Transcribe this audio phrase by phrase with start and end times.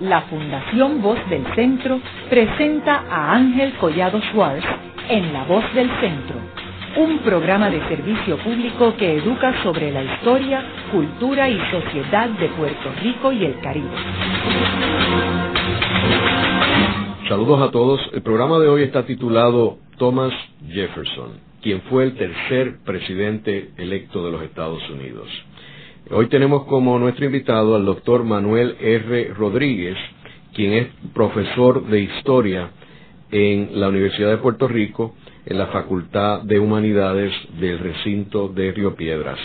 [0.00, 4.64] la Fundación Voz del Centro presenta a Ángel Collado Schwartz
[5.08, 6.36] en La Voz del Centro,
[6.96, 12.90] un programa de servicio público que educa sobre la historia, cultura y sociedad de Puerto
[13.02, 13.88] Rico y el Caribe.
[17.28, 18.00] Saludos a todos.
[18.12, 20.32] El programa de hoy está titulado Thomas
[20.66, 25.28] Jefferson, quien fue el tercer presidente electo de los Estados Unidos.
[26.12, 29.32] Hoy tenemos como nuestro invitado al doctor Manuel R.
[29.32, 29.96] Rodríguez,
[30.52, 32.70] quien es profesor de historia
[33.30, 35.14] en la Universidad de Puerto Rico,
[35.46, 39.38] en la Facultad de Humanidades del recinto de Río Piedras.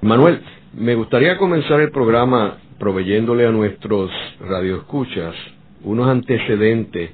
[0.00, 0.40] Manuel,
[0.72, 5.34] me gustaría comenzar el programa proveyéndole a nuestros radioescuchas
[5.84, 7.10] unos antecedentes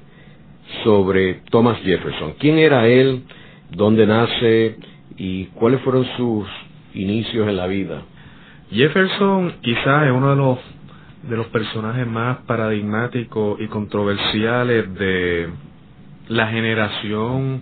[0.85, 2.35] sobre Thomas Jefferson.
[2.39, 3.23] ¿Quién era él?
[3.69, 4.77] ¿Dónde nace?
[5.17, 6.47] ¿Y cuáles fueron sus
[6.93, 8.03] inicios en la vida?
[8.73, 10.59] Jefferson quizás es uno de los
[11.29, 15.49] de los personajes más paradigmáticos y controversiales de
[16.27, 17.61] la generación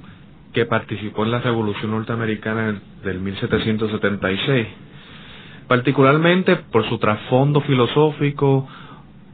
[0.54, 4.68] que participó en la Revolución Norteamericana del 1776,
[5.68, 8.68] particularmente por su trasfondo filosófico,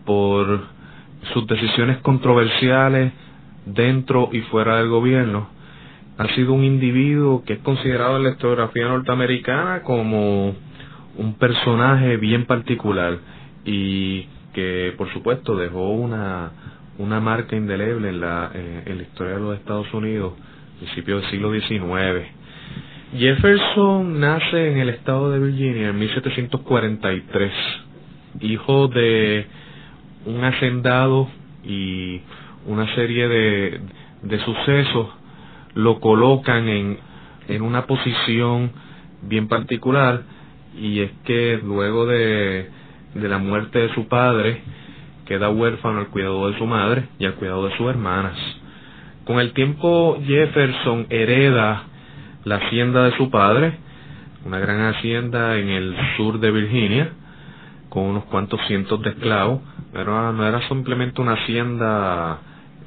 [0.06, 0.62] por
[1.34, 3.14] sus decisiones controversiales
[3.66, 5.50] dentro y fuera del gobierno.
[6.18, 10.54] Ha sido un individuo que es considerado en la historiografía norteamericana como
[11.18, 13.18] un personaje bien particular
[13.66, 14.24] y
[14.54, 16.52] que por supuesto dejó una,
[16.98, 20.34] una marca indeleble en la, eh, en la historia de los Estados Unidos,
[20.80, 22.26] principio del siglo XIX.
[23.16, 27.52] Jefferson nace en el estado de Virginia en 1743,
[28.42, 29.46] hijo de
[30.26, 31.30] un hacendado
[31.64, 32.22] y
[32.66, 33.80] una serie de,
[34.24, 35.08] de sucesos
[35.74, 36.98] lo colocan en,
[37.48, 38.72] en una posición
[39.22, 40.24] bien particular
[40.80, 42.70] y es que luego de,
[43.16, 44.62] de la muerte de su padre
[45.26, 48.38] queda huérfano al cuidado de su madre y al cuidado de sus hermanas.
[49.26, 51.84] Con el tiempo Jefferson hereda
[52.46, 53.78] la hacienda de su padre,
[54.46, 57.12] una gran hacienda en el sur de Virginia,
[57.90, 59.62] con unos cuantos cientos de esclavos,
[59.92, 62.40] pero no era simplemente una hacienda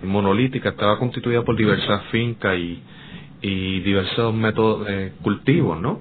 [0.03, 2.83] monolítica, estaba constituida por diversas fincas y,
[3.43, 6.01] y diversos métodos de cultivos, ¿no?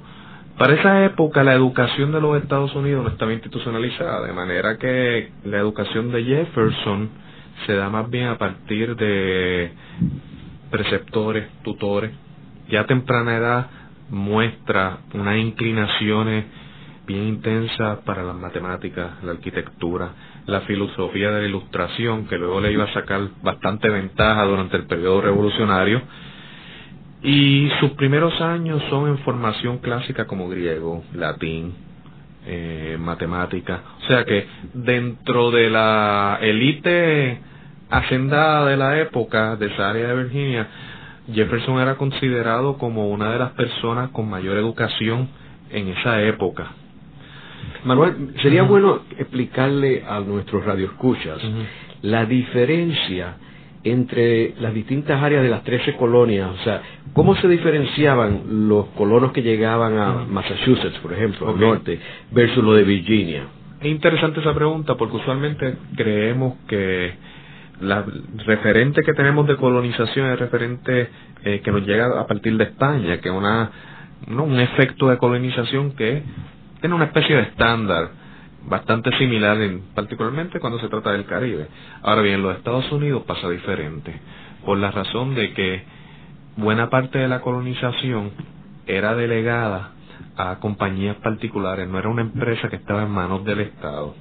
[0.60, 5.32] Para esa época la educación de los Estados Unidos no estaba institucionalizada, de manera que
[5.46, 7.10] la educación de Jefferson
[7.66, 9.72] se da más bien a partir de
[10.70, 12.12] preceptores, tutores.
[12.68, 13.68] Ya a temprana edad
[14.10, 16.44] muestra unas inclinaciones
[17.08, 20.12] bien intensas para las matemáticas, la arquitectura,
[20.46, 24.88] la filosofía de la ilustración, que luego le iba a sacar bastante ventaja durante el
[24.88, 26.02] periodo revolucionario
[27.22, 31.74] y sus primeros años son en formación clásica como griego, latín,
[32.46, 33.82] eh, matemática.
[34.04, 37.40] O sea que dentro de la élite
[37.90, 40.68] hacendada de la época de esa área de Virginia,
[41.34, 45.28] Jefferson era considerado como una de las personas con mayor educación
[45.70, 46.68] en esa época.
[47.84, 51.40] Manuel, sería bueno explicarle a nuestros radioescuchas
[52.02, 53.36] la diferencia
[53.84, 56.82] entre las distintas áreas de las 13 colonias, o sea,
[57.14, 62.00] ¿cómo se diferenciaban los colonos que llegaban a Massachusetts, por ejemplo, al norte,
[62.32, 63.44] versus lo de Virginia?
[63.80, 67.14] Es interesante esa pregunta porque usualmente creemos que
[67.80, 68.06] la
[68.46, 71.10] referente que tenemos de colonización es referente
[71.46, 73.72] eh, que nos llega a partir de España, que es una,
[74.28, 76.22] un efecto de colonización que
[76.82, 78.10] tiene una especie de estándar
[78.68, 81.68] bastante similar, en, particularmente cuando se trata del Caribe.
[82.02, 84.14] Ahora bien, en los Estados Unidos pasa diferente,
[84.66, 85.84] por la razón de que
[86.58, 88.32] buena parte de la colonización
[88.86, 89.92] era delegada
[90.36, 94.16] a compañías particulares, no era una empresa que estaba en manos del Estado.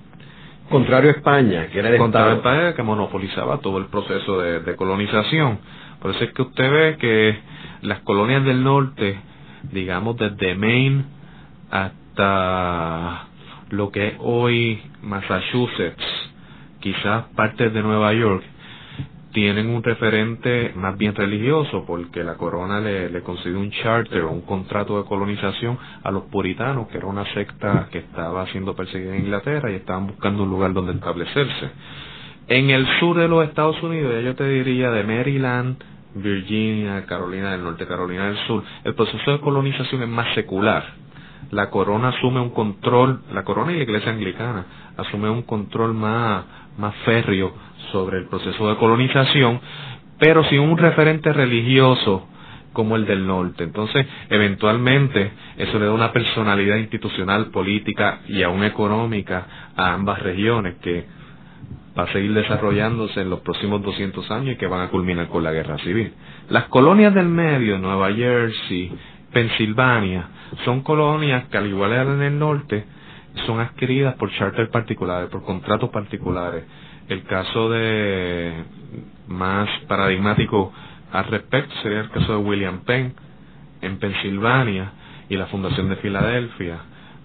[0.69, 2.55] Contrario a España, que era el Contrario Estado.
[2.55, 5.59] a España, que monopolizaba todo el proceso de, de colonización.
[6.01, 7.39] Por eso es que usted ve que
[7.83, 9.19] las colonias del norte,
[9.73, 11.05] digamos desde Maine
[11.71, 13.28] hasta
[13.71, 16.05] lo que es hoy Massachusetts,
[16.81, 18.43] quizás partes de Nueva York,
[19.33, 24.31] tienen un referente más bien religioso, porque la corona le, le concedió un charter o
[24.31, 29.15] un contrato de colonización a los puritanos, que era una secta que estaba siendo perseguida
[29.15, 31.71] en Inglaterra y estaban buscando un lugar donde establecerse.
[32.49, 35.77] En el sur de los Estados Unidos, ya yo te diría de Maryland,
[36.15, 40.85] Virginia, Carolina del Norte, Carolina del Sur, el proceso de colonización es más secular
[41.51, 44.67] la corona asume un control, la corona y la iglesia anglicana
[44.97, 46.45] asume un control más,
[46.77, 47.53] más férreo
[47.93, 49.61] sobre el proceso de colonización,
[50.19, 52.27] pero sin un referente religioso
[52.73, 53.65] como el del norte.
[53.65, 60.77] Entonces, eventualmente, eso le da una personalidad institucional, política y aún económica a ambas regiones
[60.77, 61.07] que
[61.99, 65.43] va a seguir desarrollándose en los próximos 200 años y que van a culminar con
[65.43, 66.13] la guerra civil.
[66.51, 68.93] Las colonias del medio, Nueva Jersey,
[69.33, 70.29] Pensilvania,
[70.65, 72.85] son colonias que al igual que en el norte,
[73.47, 76.65] son adquiridas por charters particulares, por contratos particulares.
[77.09, 78.53] El caso de
[79.29, 80.73] más paradigmático
[81.13, 83.15] al respecto sería el caso de William Penn
[83.81, 84.93] en Pensilvania
[85.29, 86.79] y la Fundación de Filadelfia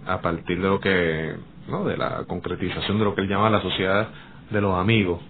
[0.06, 1.36] a partir de lo que
[1.68, 4.10] no de la concretización de lo que él llama la sociedad
[4.52, 5.22] de los amigos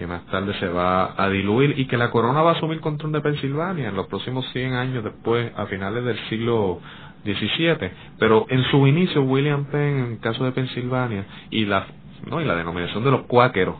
[0.00, 3.12] que más tarde se va a diluir y que la corona va a asumir control
[3.12, 6.80] de Pensilvania en los próximos 100 años después, a finales del siglo
[7.22, 7.90] XVII.
[8.18, 11.86] Pero en su inicio, William Penn, en el caso de Pensilvania, y la,
[12.30, 12.40] ¿no?
[12.40, 13.76] y la denominación de los cuáqueros,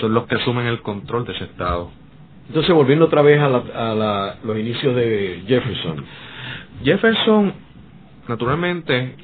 [0.00, 1.92] son los que asumen el control de ese estado.
[2.48, 6.04] Entonces, volviendo otra vez a, a los inicios de Jefferson.
[6.82, 7.52] Jefferson,
[8.26, 9.14] naturalmente,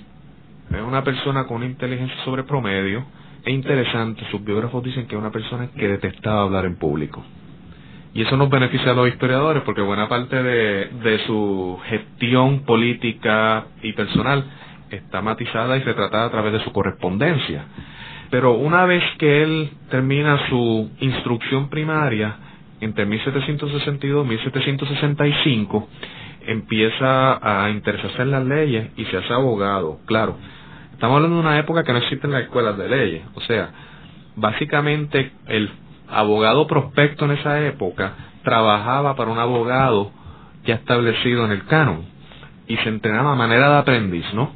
[0.71, 3.05] es una persona con una inteligencia sobre promedio,
[3.45, 7.23] es interesante, sus biógrafos dicen que es una persona que detestaba hablar en público.
[8.15, 13.67] Y eso nos beneficia a los historiadores porque buena parte de, de su gestión política
[13.83, 14.45] y personal
[14.91, 17.65] está matizada y retratada a través de su correspondencia.
[18.31, 22.37] Pero una vez que él termina su instrucción primaria,
[22.81, 25.89] entre 1762 y 1765,
[26.47, 29.99] empieza a interesarse en las leyes y se hace abogado.
[30.07, 30.37] Claro,
[30.95, 33.23] Estamos hablando de una época que no existen las escuelas de leyes.
[33.35, 33.69] O sea,
[34.37, 35.69] básicamente el
[36.09, 38.13] abogado prospecto en esa época
[38.45, 40.13] trabajaba para un abogado
[40.65, 42.03] ya establecido en el canon
[42.69, 44.53] y se entrenaba a manera de aprendiz, ¿no?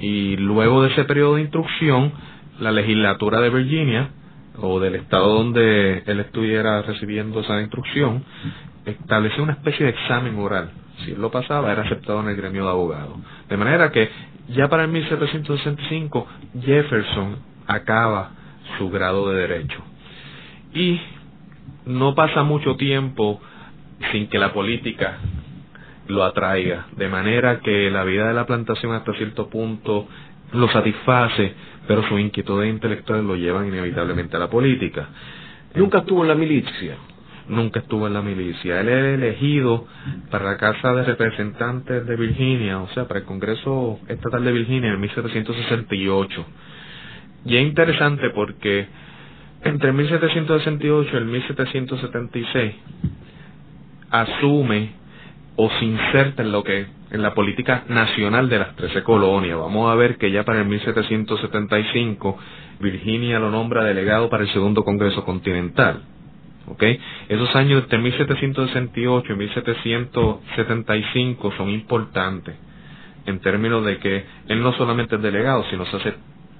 [0.00, 2.12] Y luego de ese periodo de instrucción,
[2.58, 4.10] la legislatura de Virginia
[4.58, 8.24] o del estado donde él estuviera recibiendo esa instrucción
[8.84, 10.70] estableció una especie de examen oral.
[11.04, 13.16] Si él lo pasaba, era aceptado en el gremio de abogados.
[13.48, 14.10] De manera que
[14.48, 16.26] ya para el 1765
[16.60, 17.36] Jefferson
[17.66, 18.30] acaba
[18.78, 19.78] su grado de derecho.
[20.74, 21.00] Y
[21.86, 23.40] no pasa mucho tiempo
[24.10, 25.18] sin que la política
[26.08, 30.08] lo atraiga, de manera que la vida de la plantación hasta cierto punto
[30.52, 31.54] lo satisface,
[31.86, 35.08] pero sus inquietudes intelectuales lo llevan inevitablemente a la política.
[35.74, 36.96] Nunca estuvo en la milicia
[37.48, 38.80] nunca estuvo en la milicia.
[38.80, 39.86] Él es elegido
[40.30, 44.90] para la Casa de Representantes de Virginia, o sea, para el Congreso Estatal de Virginia
[44.90, 46.46] en 1768.
[47.46, 48.86] Y es interesante porque
[49.62, 52.74] entre 1768 y 1776
[54.10, 54.90] asume
[55.56, 59.58] o se inserta en lo que en la política nacional de las trece colonias.
[59.58, 62.38] Vamos a ver que ya para el 1775
[62.80, 66.02] Virginia lo nombra delegado para el segundo Congreso Continental.
[67.28, 72.54] Esos años entre 1768 y 1775 son importantes
[73.26, 76.14] en términos de que él no solamente es delegado, sino se hace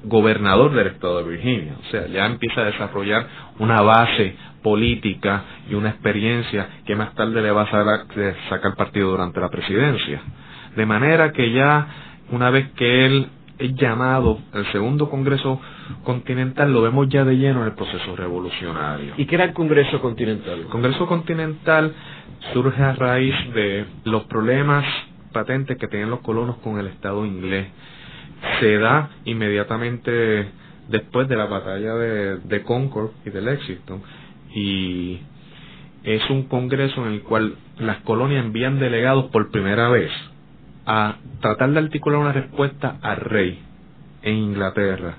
[0.04, 1.74] gobernador del estado de Virginia.
[1.80, 3.26] O sea, ya empieza a desarrollar
[3.58, 7.70] una base política y una experiencia que más tarde le va a
[8.48, 10.20] sacar partido durante la presidencia.
[10.76, 11.86] De manera que ya
[12.30, 13.26] una vez que él
[13.58, 15.60] es llamado al segundo Congreso
[16.04, 19.14] Continental, lo vemos ya de lleno en el proceso revolucionario.
[19.16, 20.60] ¿Y qué era el Congreso Continental?
[20.60, 21.92] El Congreso Continental
[22.52, 24.84] surge a raíz de los problemas
[25.32, 27.68] patentes que tenían los colonos con el Estado inglés.
[28.60, 30.48] Se da inmediatamente
[30.88, 34.02] después de la batalla de, de Concord y de Lexington
[34.54, 35.20] y
[36.04, 40.10] es un congreso en el cual las colonias envían delegados por primera vez
[40.86, 43.60] a tratar de articular una respuesta al rey
[44.22, 45.14] en Inglaterra,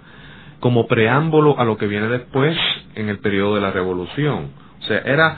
[0.64, 2.58] como preámbulo a lo que viene después
[2.96, 4.52] en el periodo de la revolución.
[4.80, 5.38] O sea, era,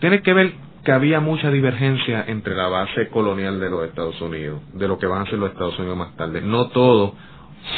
[0.00, 4.62] tiene que ver que había mucha divergencia entre la base colonial de los Estados Unidos,
[4.72, 6.40] de lo que van a ser los Estados Unidos más tarde.
[6.40, 7.12] No todos,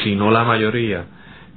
[0.05, 1.07] sino la mayoría,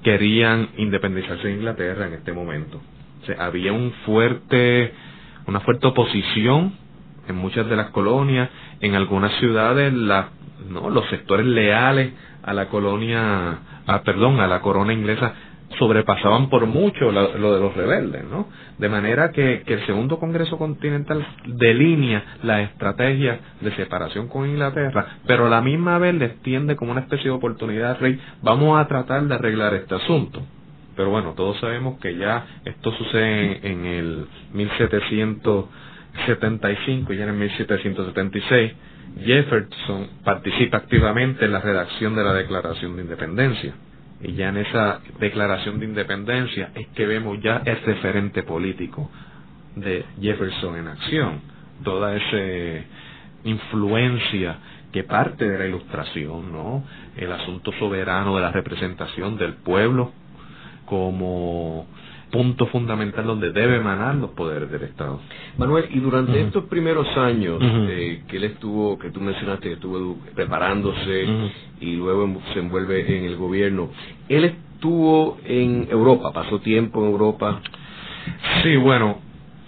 [0.02, 2.82] querían independizarse de Inglaterra en este momento.
[3.22, 4.96] O sea, había un fuerte,
[5.46, 6.74] una fuerte oposición
[7.28, 10.30] en muchas de las colonias, en algunas ciudades la,
[10.68, 15.34] no, los sectores leales a la colonia, a, perdón, a la corona inglesa
[15.80, 18.48] sobrepasaban por mucho lo, de los rebeldes, ¿no?
[18.78, 25.18] De manera que, que, el segundo Congreso Continental delinea la estrategia de separación con Inglaterra,
[25.26, 28.88] pero a la misma vez le extiende como una especie de oportunidad rey, vamos a
[28.88, 30.42] tratar de arreglar este asunto.
[30.96, 35.66] Pero bueno, todos sabemos que ya esto sucede en, en el 1700
[36.26, 38.74] 75 y ya en 1776,
[39.20, 43.74] Jefferson participa activamente en la redacción de la Declaración de Independencia.
[44.22, 49.10] Y ya en esa Declaración de Independencia es que vemos ya el referente político
[49.76, 51.42] de Jefferson en acción.
[51.84, 52.86] Toda esa
[53.44, 54.58] influencia
[54.92, 56.84] que parte de la ilustración, ¿no?
[57.18, 60.12] El asunto soberano de la representación del pueblo
[60.86, 61.88] como
[62.34, 65.20] punto fundamental donde debe emanar los poderes del Estado.
[65.60, 70.18] Manuel, y durante estos primeros años eh, que él estuvo, que tú mencionaste que estuvo
[70.34, 71.28] preparándose
[71.80, 73.92] y luego se envuelve en el gobierno,
[74.28, 77.62] él estuvo en Europa, pasó tiempo en Europa.
[78.64, 79.20] Sí, bueno,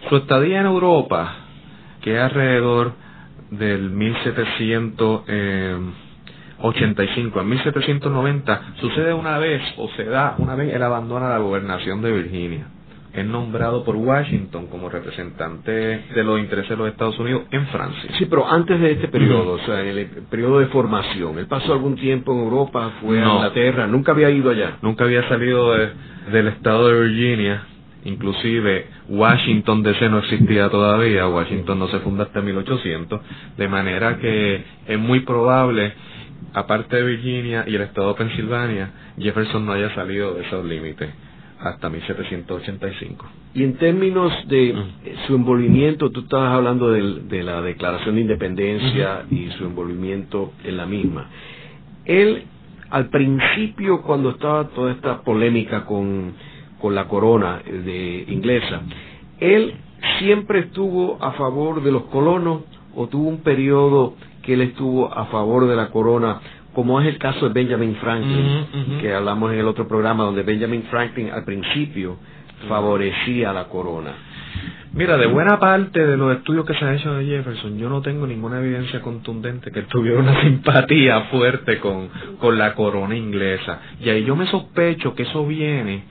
[0.10, 1.36] su estadía en Europa,
[2.02, 2.94] que es alrededor
[3.52, 3.92] del
[6.72, 12.02] 1785 a 1790, sucede una vez, o se da una vez, él abandona la gobernación
[12.02, 12.68] de Virginia.
[13.14, 18.12] Es nombrado por Washington como representante de los intereses de los Estados Unidos en Francia.
[18.18, 21.72] Sí, pero antes de este periodo, o sea, en el periodo de formación, él pasó
[21.72, 24.80] algún tiempo en Europa, fue a Inglaterra, nunca había ido allá.
[24.82, 27.64] Nunca había salido del estado de Virginia
[28.06, 33.22] inclusive Washington DC no existía todavía, Washington no se funda hasta 1800,
[33.58, 35.94] de manera que es muy probable,
[36.54, 41.10] aparte de Virginia y el estado de Pensilvania, Jefferson no haya salido de esos límites
[41.60, 43.26] hasta 1785.
[43.54, 45.28] Y en términos de mm.
[45.28, 50.86] su envolvimiento, tú estabas hablando de, la Declaración de Independencia y su envolvimiento en la
[50.86, 51.30] misma.
[52.04, 52.44] Él,
[52.90, 56.34] al principio, cuando estaba toda esta polémica con
[56.86, 58.82] con la corona de inglesa.
[59.40, 59.74] Él
[60.20, 62.62] siempre estuvo a favor de los colonos
[62.96, 64.14] o tuvo un periodo
[64.46, 66.40] que él estuvo a favor de la corona,
[66.74, 70.84] como es el caso de Benjamin Franklin, que hablamos en el otro programa, donde Benjamin
[70.84, 72.18] Franklin al principio
[72.68, 74.12] favorecía la corona.
[74.94, 78.02] Mira, de buena parte de los estudios que se han hecho de Jefferson, yo no
[78.02, 82.08] tengo ninguna evidencia contundente que tuviera una simpatía fuerte con,
[82.40, 83.80] con la corona inglesa.
[84.00, 86.04] Y ahí yo me sospecho que eso viene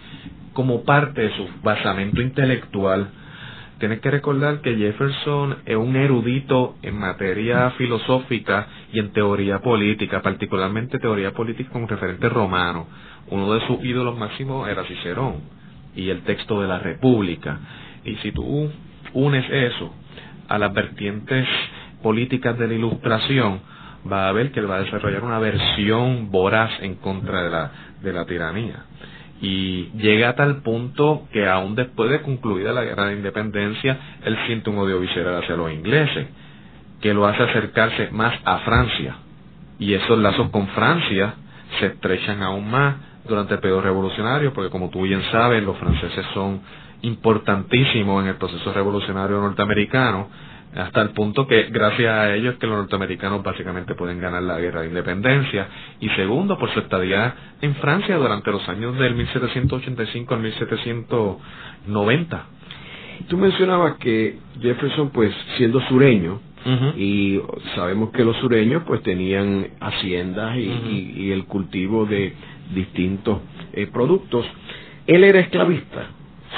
[0.52, 3.08] como parte de su basamento intelectual.
[3.84, 10.22] Tienes que recordar que Jefferson es un erudito en materia filosófica y en teoría política,
[10.22, 12.86] particularmente teoría política con referente romano.
[13.28, 15.42] Uno de sus ídolos máximos era Cicerón
[15.94, 17.60] y el texto de la República.
[18.06, 18.70] Y si tú
[19.12, 19.94] unes eso
[20.48, 21.46] a las vertientes
[22.02, 23.60] políticas de la Ilustración,
[24.10, 27.72] va a ver que él va a desarrollar una versión voraz en contra de la,
[28.00, 28.84] de la tiranía
[29.44, 34.38] y llega a tal punto que aún después de concluida la guerra de independencia, él
[34.46, 36.28] siente un odio hacia los ingleses,
[37.02, 39.16] que lo hace acercarse más a Francia.
[39.78, 41.34] Y esos lazos con Francia
[41.78, 42.94] se estrechan aún más
[43.28, 46.62] durante el periodo revolucionario, porque como tú bien sabes, los franceses son
[47.02, 50.30] importantísimos en el proceso revolucionario norteamericano,
[50.76, 54.80] hasta el punto que gracias a ellos que los norteamericanos básicamente pueden ganar la guerra
[54.82, 55.68] de independencia
[56.00, 62.46] y segundo por su estadía en Francia durante los años del 1785 al 1790.
[63.28, 66.40] Tú mencionabas que Jefferson pues siendo sureño
[66.96, 67.40] y
[67.74, 72.32] sabemos que los sureños pues tenían haciendas y, el cultivo de
[72.74, 73.40] distintos
[73.74, 74.46] eh, productos.
[75.06, 76.06] Él era esclavista.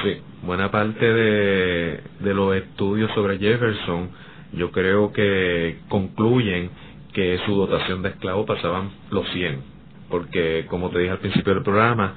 [0.02, 4.10] Sí buena parte de, los estudios sobre Jefferson
[4.52, 6.70] yo creo que concluyen
[7.12, 9.60] que su dotación de esclavos pasaban los 100,
[10.08, 12.14] porque como te dije al principio del programa,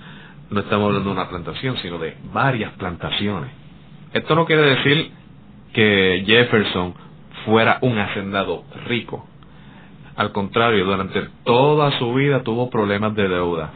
[0.52, 3.52] no estamos hablando de una plantación, sino de varias plantaciones.
[4.14, 5.12] Esto no quiere decir
[5.74, 6.94] que Jefferson
[7.46, 9.28] fuera un hacendado rico.
[10.16, 13.72] Al contrario, durante toda su vida tuvo problemas de deuda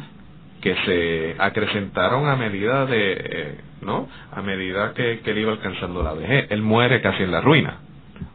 [0.62, 4.08] que se acrecentaron a medida de, eh, ¿no?
[4.32, 6.48] A medida que, él iba alcanzando la vejez.
[6.50, 7.80] Él muere casi en la ruina,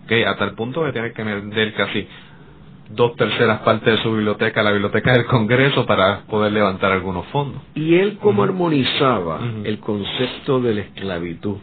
[0.04, 0.22] ¿okay?
[0.24, 2.06] Hasta el punto de tener que vender casi
[2.90, 7.60] dos terceras partes de su biblioteca, la biblioteca del Congreso, para poder levantar algunos fondos.
[7.74, 11.56] ¿Y él cómo armonizaba el concepto de la esclavitud?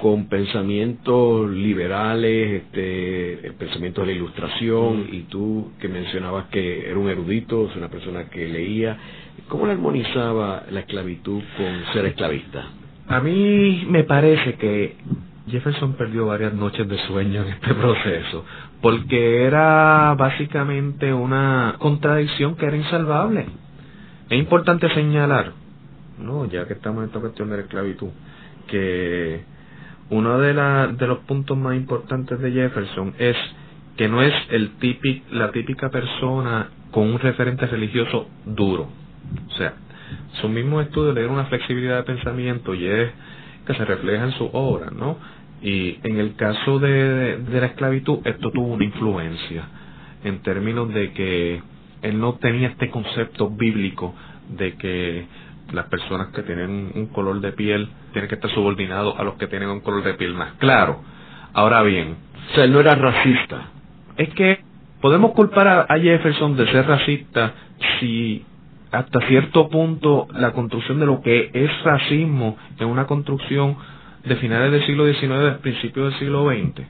[0.00, 7.10] con pensamientos liberales, este, pensamientos de la ilustración, y tú que mencionabas que era un
[7.10, 8.96] erudito, es una persona que leía,
[9.50, 12.68] ¿Cómo le armonizaba la esclavitud con ser esclavista?
[13.10, 14.96] A mí me parece que
[15.48, 18.44] Jefferson perdió varias noches de sueño en este proceso,
[18.80, 23.46] porque era básicamente una contradicción que era insalvable.
[24.28, 25.52] Es importante señalar,
[26.18, 28.10] no, ya que estamos en esta cuestión de la esclavitud,
[28.68, 29.42] que
[30.10, 30.54] uno de,
[30.96, 33.36] de los puntos más importantes de Jefferson es
[33.96, 34.70] que no es el
[35.32, 38.88] la típica persona con un referente religioso duro
[39.48, 39.74] o sea,
[40.40, 43.10] su mismo estudio le da una flexibilidad de pensamiento y es
[43.66, 45.18] que se refleja en su obra, ¿no?
[45.62, 49.64] Y en el caso de, de la esclavitud, esto tuvo una influencia
[50.24, 51.62] en términos de que
[52.02, 54.14] él no tenía este concepto bíblico
[54.48, 55.26] de que
[55.72, 59.46] las personas que tienen un color de piel tienen que estar subordinados a los que
[59.46, 61.00] tienen un color de piel más claro.
[61.52, 62.16] Ahora bien,
[62.50, 63.68] o sea, él no era racista.
[64.16, 64.60] Es que
[65.00, 67.54] podemos culpar a Jefferson de ser racista
[67.98, 68.44] si
[68.92, 73.76] hasta cierto punto la construcción de lo que es racismo en una construcción
[74.24, 76.86] de finales del siglo XIX, principios del siglo XX.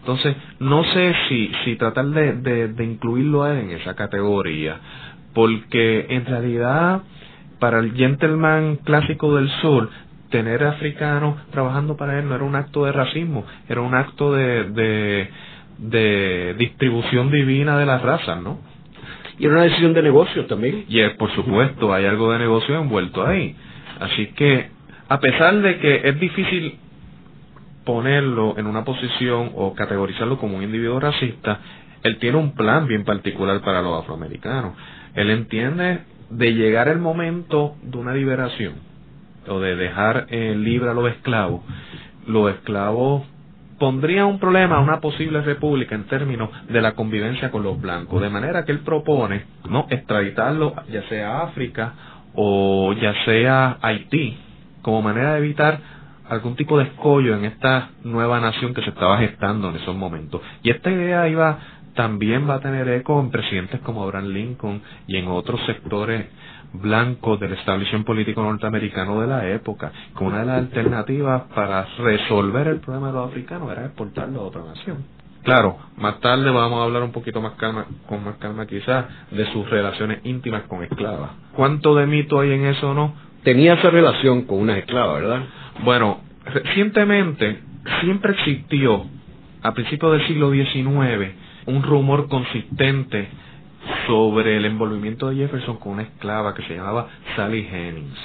[0.00, 4.78] Entonces, no sé si, si tratar de, incluirlo en esa categoría,
[5.34, 7.02] porque en realidad
[7.58, 9.90] para el gentleman clásico del sur,
[10.30, 14.64] tener africanos trabajando para él no era un acto de racismo, era un acto de,
[14.70, 15.30] de,
[15.78, 18.69] de distribución divina de las razas, ¿no?
[19.40, 20.84] Y era una decisión de negocio también.
[20.86, 23.56] Y por supuesto, hay algo de negocio envuelto ahí.
[23.98, 24.68] Así que,
[25.08, 26.78] a pesar de que es difícil
[27.86, 31.58] ponerlo en una posición o categorizarlo como un individuo racista,
[32.02, 34.74] él tiene un plan bien particular para los afroamericanos.
[35.14, 38.74] Él entiende de llegar el momento de una liberación
[39.48, 41.62] o de dejar eh, libre a los esclavos.
[42.26, 43.22] Los esclavos
[43.80, 48.20] pondría un problema a una posible república en términos de la convivencia con los blancos,
[48.20, 51.94] de manera que él propone no extraditarlo ya sea a África
[52.34, 54.36] o ya sea Haití,
[54.82, 55.80] como manera de evitar
[56.28, 60.42] algún tipo de escollo en esta nueva nación que se estaba gestando en esos momentos.
[60.62, 61.58] Y esta idea iba
[61.94, 66.26] también va a tener eco en presidentes como Abraham Lincoln y en otros sectores
[66.72, 72.68] blancos del establecimiento político norteamericano de la época, que una de las alternativas para resolver
[72.68, 75.04] el problema de los africanos era exportarlo a otra nación.
[75.42, 79.46] Claro, más tarde vamos a hablar un poquito más calma, con más calma quizás, de
[79.52, 81.30] sus relaciones íntimas con esclavas.
[81.54, 83.14] ¿Cuánto de mito hay en eso o no?
[83.42, 85.40] Tenía esa relación con una esclava, ¿verdad?
[85.82, 87.60] Bueno, recientemente
[88.02, 89.06] siempre existió,
[89.62, 91.32] a principios del siglo XIX,
[91.66, 93.28] un rumor consistente
[94.06, 98.18] sobre el envolvimiento de Jefferson con una esclava que se llamaba Sally Hemings.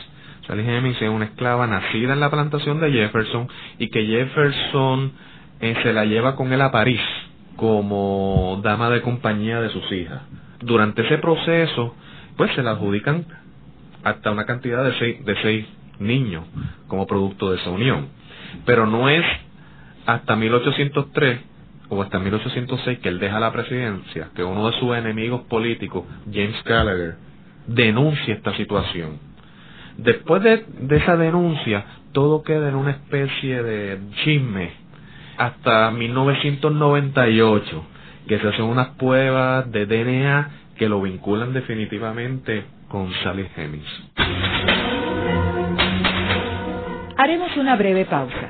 [0.47, 3.47] Sally Hemings es una esclava nacida en la plantación de Jefferson
[3.79, 5.12] y que Jefferson
[5.59, 7.01] eh, se la lleva con él a París
[7.55, 10.21] como dama de compañía de sus hijas.
[10.62, 11.95] Durante ese proceso,
[12.38, 13.25] pues se la adjudican
[14.03, 15.65] hasta una cantidad de seis, de seis
[16.00, 16.45] niños
[16.88, 18.09] como producto de esa unión.
[18.65, 19.25] Pero no es
[20.05, 21.39] hasta 1803
[21.89, 26.63] o hasta 1806 que él deja la presidencia, que uno de sus enemigos políticos, James
[26.63, 27.15] Gallagher,
[27.67, 29.19] denuncia esta situación.
[29.98, 34.71] Después de, esa denuncia, todo queda en una especie de chisme
[35.37, 37.85] hasta 1998,
[38.27, 44.03] que se hacen unas pruebas de DNA que lo vinculan definitivamente con Sally Hemings.
[47.17, 48.50] Haremos una breve pausa,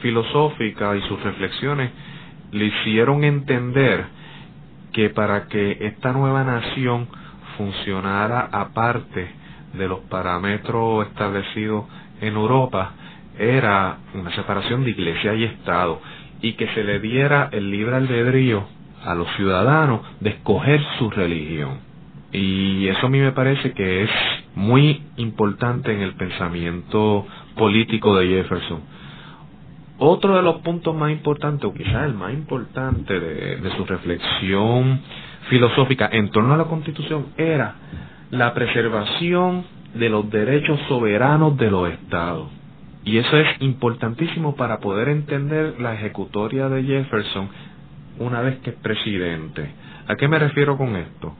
[0.00, 1.90] filosófica y sus reflexiones
[2.52, 4.06] le hicieron entender
[4.94, 7.08] que para que esta nueva nación
[7.58, 9.28] funcionara aparte
[9.74, 11.84] de los parámetros establecidos
[12.22, 12.92] en Europa,
[13.38, 16.00] era una separación de iglesia y Estado
[16.40, 18.64] y que se le diera el libre albedrío
[19.04, 21.91] a los ciudadanos de escoger su religión.
[22.32, 24.10] Y eso a mí me parece que es
[24.54, 28.80] muy importante en el pensamiento político de Jefferson.
[29.98, 35.00] Otro de los puntos más importantes, o quizás el más importante de, de su reflexión
[35.48, 37.74] filosófica en torno a la Constitución, era
[38.30, 39.64] la preservación
[39.94, 42.48] de los derechos soberanos de los estados.
[43.04, 47.48] Y eso es importantísimo para poder entender la ejecutoria de Jefferson
[48.18, 49.70] una vez que es presidente.
[50.06, 51.34] ¿A qué me refiero con esto?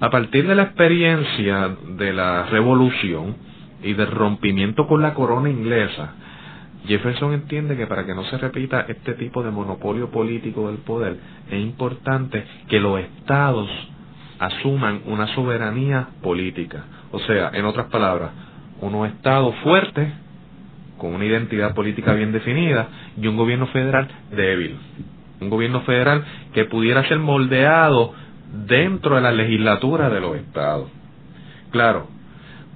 [0.00, 3.34] A partir de la experiencia de la revolución
[3.82, 6.14] y del rompimiento con la corona inglesa,
[6.86, 11.16] Jefferson entiende que para que no se repita este tipo de monopolio político del poder,
[11.50, 13.68] es importante que los estados
[14.38, 16.84] asuman una soberanía política.
[17.10, 18.30] O sea, en otras palabras,
[18.80, 20.12] unos estados fuertes,
[20.96, 22.88] con una identidad política bien definida,
[23.20, 24.76] y un gobierno federal débil.
[25.40, 28.14] Un gobierno federal que pudiera ser moldeado
[28.66, 30.90] dentro de la legislatura de los estados.
[31.70, 32.08] Claro,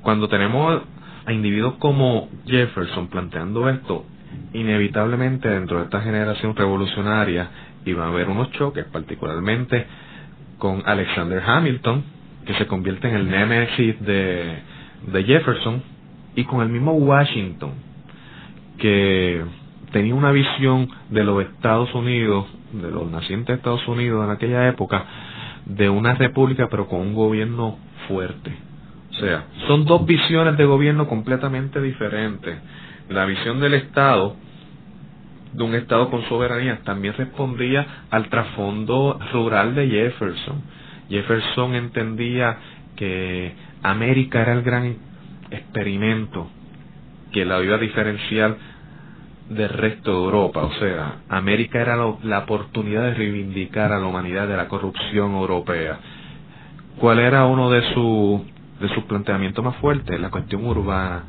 [0.03, 0.83] cuando tenemos
[1.25, 4.05] a individuos como Jefferson planteando esto,
[4.53, 7.49] inevitablemente dentro de esta generación revolucionaria
[7.85, 9.87] iba a haber unos choques, particularmente
[10.59, 12.05] con Alexander Hamilton,
[12.47, 14.59] que se convierte en el némesis de,
[15.07, 15.83] de Jefferson,
[16.35, 17.73] y con el mismo Washington,
[18.79, 19.43] que
[19.93, 25.05] tenía una visión de los Estados Unidos, de los nacientes Estados Unidos en aquella época,
[25.77, 28.53] de una república pero con un gobierno fuerte.
[29.11, 32.59] O sea, son dos visiones de gobierno completamente diferentes.
[33.09, 34.37] La visión del Estado,
[35.53, 40.63] de un Estado con soberanía, también respondía al trasfondo rural de Jefferson.
[41.11, 42.57] Jefferson entendía
[42.97, 44.97] que América era el gran
[45.51, 46.49] experimento
[47.33, 48.57] que la iba a diferenciar
[49.55, 50.63] del resto de Europa.
[50.65, 55.99] O sea, América era la oportunidad de reivindicar a la humanidad de la corrupción europea.
[56.99, 58.45] ¿Cuál era uno de, su,
[58.81, 60.19] de sus planteamientos más fuertes?
[60.21, 61.25] La cuestión urbana.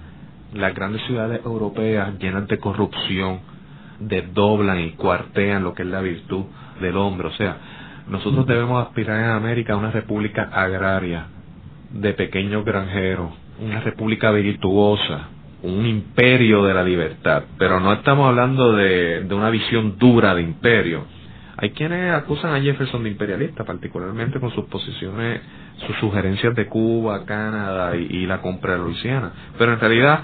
[0.54, 3.40] Las grandes ciudades europeas llenas de corrupción
[4.00, 6.46] desdoblan y cuartean lo que es la virtud
[6.80, 7.28] del hombre.
[7.28, 7.58] O sea,
[8.08, 11.26] nosotros debemos aspirar en América a una república agraria,
[11.92, 15.28] de pequeños granjeros, una república virtuosa,
[15.64, 21.06] un imperio de la libertad, pero no estamos hablando de, una visión dura de imperio.
[21.56, 25.42] Hay quienes acusan a Jefferson de imperialista, particularmente con sus posiciones,
[25.88, 30.24] sus sugerencias de Cuba, Canadá y, la compra de Luisiana, pero en realidad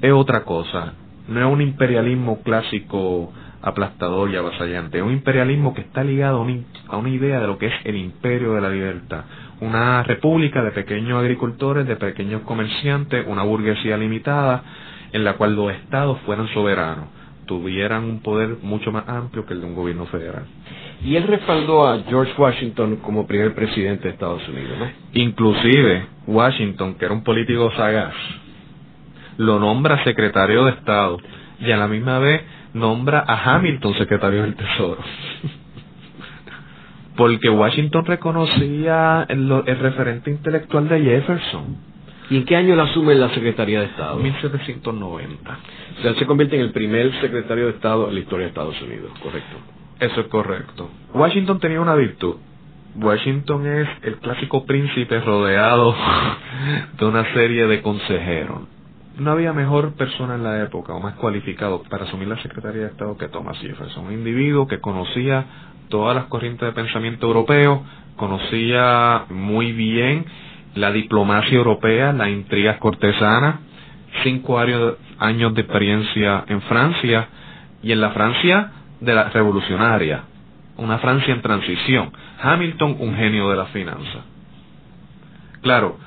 [0.00, 0.92] es otra cosa.
[1.26, 6.94] No es un imperialismo clásico aplastador y avasallante, es un imperialismo que está ligado a
[6.94, 9.24] a una idea de lo que es el imperio de la libertad,
[9.60, 14.62] una república de pequeños agricultores, de pequeños comerciantes, una burguesía limitada,
[15.12, 17.06] en la cual los estados fueran soberanos,
[17.46, 20.44] tuvieran un poder mucho más amplio que el de un gobierno federal.
[21.02, 24.86] Y él respaldó a George Washington como primer presidente de Estados Unidos, ¿no?
[25.14, 28.14] Inclusive Washington, que era un político sagaz,
[29.38, 31.18] lo nombra secretario de Estado
[31.60, 32.42] y a la misma vez
[32.74, 35.02] nombra a Hamilton secretario del Tesoro.
[37.18, 41.76] porque Washington reconocía el, el, referente intelectual de Jefferson.
[42.30, 44.16] ¿Y en qué año él asume la Secretaría de Estado?
[44.18, 45.58] 1790.
[45.98, 48.80] O sea, se convierte en el primer secretario de Estado en la historia de Estados
[48.82, 49.56] Unidos, correcto.
[49.98, 50.90] Eso es correcto.
[51.12, 52.36] Washington tenía una virtud.
[52.94, 55.96] Washington es el clásico príncipe rodeado
[57.00, 58.60] de una serie de consejeros.
[59.18, 62.88] No había mejor persona en la época o más cualificado para asumir la Secretaría de
[62.88, 65.44] Estado que Thomas Jefferson, un individuo que conocía
[65.88, 67.82] todas las corrientes de pensamiento europeo,
[68.16, 70.24] conocía muy bien
[70.76, 73.56] la diplomacia europea, las intrigas cortesanas,
[74.22, 77.28] cinco años de experiencia en Francia
[77.82, 80.22] y en la Francia de la revolucionaria,
[80.76, 82.12] una Francia en transición.
[82.40, 84.20] Hamilton, un genio de la finanza.
[85.60, 85.98] Claro,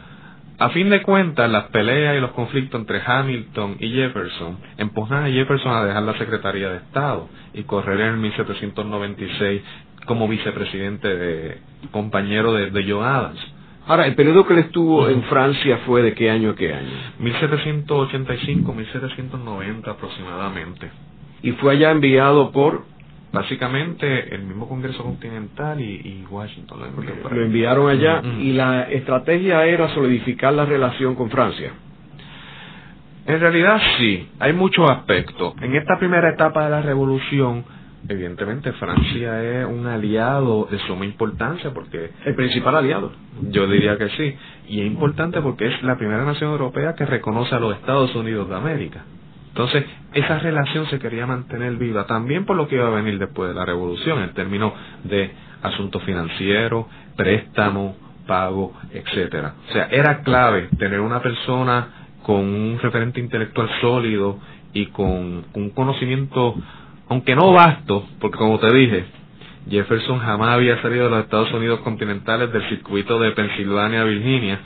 [0.61, 5.27] a fin de cuentas, las peleas y los conflictos entre Hamilton y Jefferson empujan a
[5.27, 9.63] Jefferson a dejar la Secretaría de Estado y correr en 1796
[10.05, 11.57] como vicepresidente de
[11.89, 13.39] compañero de, de John Adams.
[13.87, 16.91] Ahora, el periodo que él estuvo en Francia fue de qué año a qué año?
[17.21, 20.91] 1785-1790 aproximadamente.
[21.41, 22.83] Y fue allá enviado por
[23.31, 26.79] básicamente el mismo Congreso Continental y, y Washington.
[26.79, 28.41] Lo, lo enviaron allá mm -hmm.
[28.41, 31.71] y la estrategia era solidificar la relación con Francia.
[33.25, 35.53] En realidad sí, hay muchos aspectos.
[35.61, 37.63] En esta primera etapa de la revolución,
[38.09, 43.11] evidentemente Francia es un aliado de suma importancia porque el principal aliado.
[43.49, 44.35] Yo diría que sí,
[44.67, 48.49] y es importante porque es la primera nación europea que reconoce a los Estados Unidos
[48.49, 49.05] de América.
[49.51, 53.49] Entonces, esa relación se quería mantener viva también por lo que iba a venir después
[53.49, 56.85] de la revolución, en términos de asuntos financieros,
[57.17, 59.55] préstamos, pago, etcétera.
[59.69, 61.87] O sea, era clave tener una persona
[62.23, 64.39] con un referente intelectual sólido
[64.73, 66.55] y con un conocimiento,
[67.09, 69.05] aunque no vasto, porque como te dije,
[69.69, 74.59] Jefferson jamás había salido de los Estados Unidos continentales del circuito de Pensilvania a Virginia,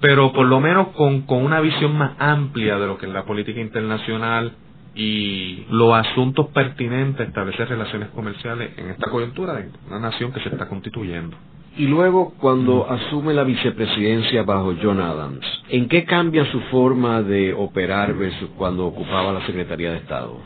[0.00, 3.24] pero por lo menos con, con una visión más amplia de lo que es la
[3.24, 4.52] política internacional
[4.94, 10.40] y los asuntos pertinentes a establecer relaciones comerciales en esta coyuntura de una nación que
[10.40, 11.36] se está constituyendo.
[11.76, 17.52] Y luego, cuando asume la vicepresidencia bajo John Adams, ¿en qué cambia su forma de
[17.52, 20.40] operar versus cuando ocupaba la Secretaría de Estado?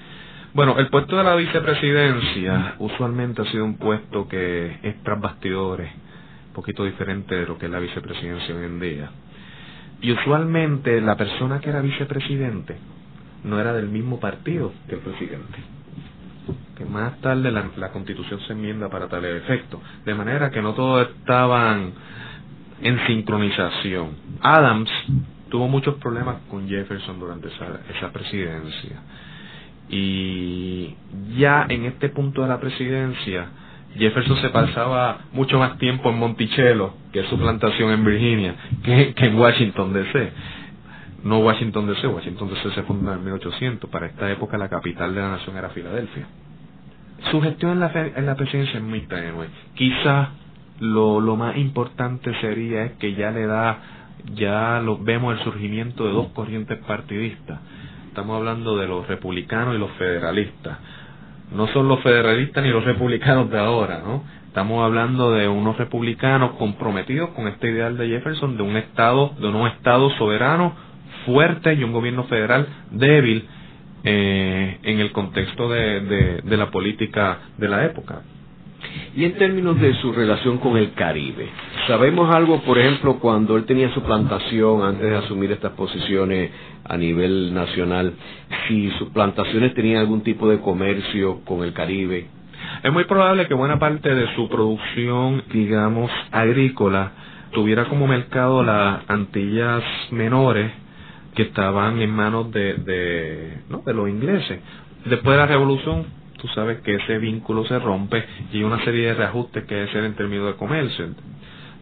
[0.52, 5.92] Bueno, el puesto de la vicepresidencia usualmente ha sido un puesto que es tras bastidores,
[6.48, 9.10] un poquito diferente de lo que es la vicepresidencia hoy en día.
[10.02, 12.76] Y usualmente la persona que era vicepresidente
[13.44, 15.58] no era del mismo partido que el presidente.
[16.76, 19.80] Que más tarde la, la constitución se enmienda para tal efecto.
[20.04, 21.92] De manera que no todos estaban
[22.82, 24.16] en sincronización.
[24.40, 24.90] Adams
[25.50, 29.02] tuvo muchos problemas con Jefferson durante esa, esa presidencia.
[29.90, 30.94] Y
[31.36, 33.48] ya en este punto de la presidencia,
[33.96, 39.14] Jefferson se pasaba mucho más tiempo en Monticello, que es su plantación en Virginia, que,
[39.16, 40.33] en Washington DC.
[41.24, 43.90] No Washington DC, Washington DC se fundó en 1800.
[43.90, 46.26] Para esta época la capital de la nación era Filadelfia.
[47.31, 49.48] Su gestión en la, en la presidencia es muy tenue.
[49.74, 50.31] Quizá
[50.79, 53.81] lo, lo más importante sería es que ya le da,
[54.35, 57.59] ya lo, vemos el surgimiento de dos corrientes partidistas.
[58.09, 60.79] Estamos hablando de los republicanos y los federalistas
[61.52, 64.22] no son los federalistas ni los republicanos de ahora, ¿no?
[64.46, 69.46] Estamos hablando de unos republicanos comprometidos con este ideal de Jefferson de un estado, de
[69.46, 70.74] un estado soberano
[71.24, 73.46] fuerte y un gobierno federal débil
[74.02, 78.22] eh, en el contexto de, de la política de la época.
[79.16, 81.48] Y en términos de su relación con el Caribe,
[81.87, 86.50] ¿sabemos algo, por ejemplo, cuando él tenía su plantación antes de asumir estas posiciones
[86.85, 88.12] a nivel nacional,
[88.68, 92.29] si sus plantaciones tenían algún tipo de comercio con el Caribe?
[92.83, 97.12] Es muy probable que buena parte de su producción, digamos, agrícola,
[97.53, 100.70] tuviera como mercado las Antillas menores
[101.35, 103.83] que estaban en manos de, de, ¿no?
[103.85, 104.61] de los ingleses.
[105.05, 109.07] Después de la revolución tú sabes que ese vínculo se rompe y hay una serie
[109.09, 111.07] de reajustes que hacer en términos de comercio.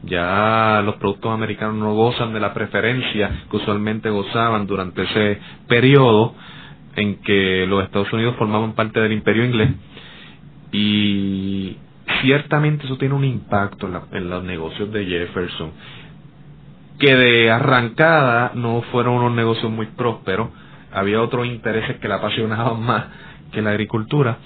[0.04, 6.34] Ya los productos americanos no gozan de la preferencia que usualmente gozaban durante ese periodo
[6.96, 9.70] en que los Estados Unidos formaban parte del imperio inglés
[10.72, 11.76] y
[12.22, 15.70] ciertamente eso tiene un impacto en, los negocios de Jefferson
[16.98, 20.48] que de arrancada no fueron unos negocios muy prósperos
[20.92, 23.04] había otros intereses que la apasionaban más
[23.52, 24.38] que la agricultura,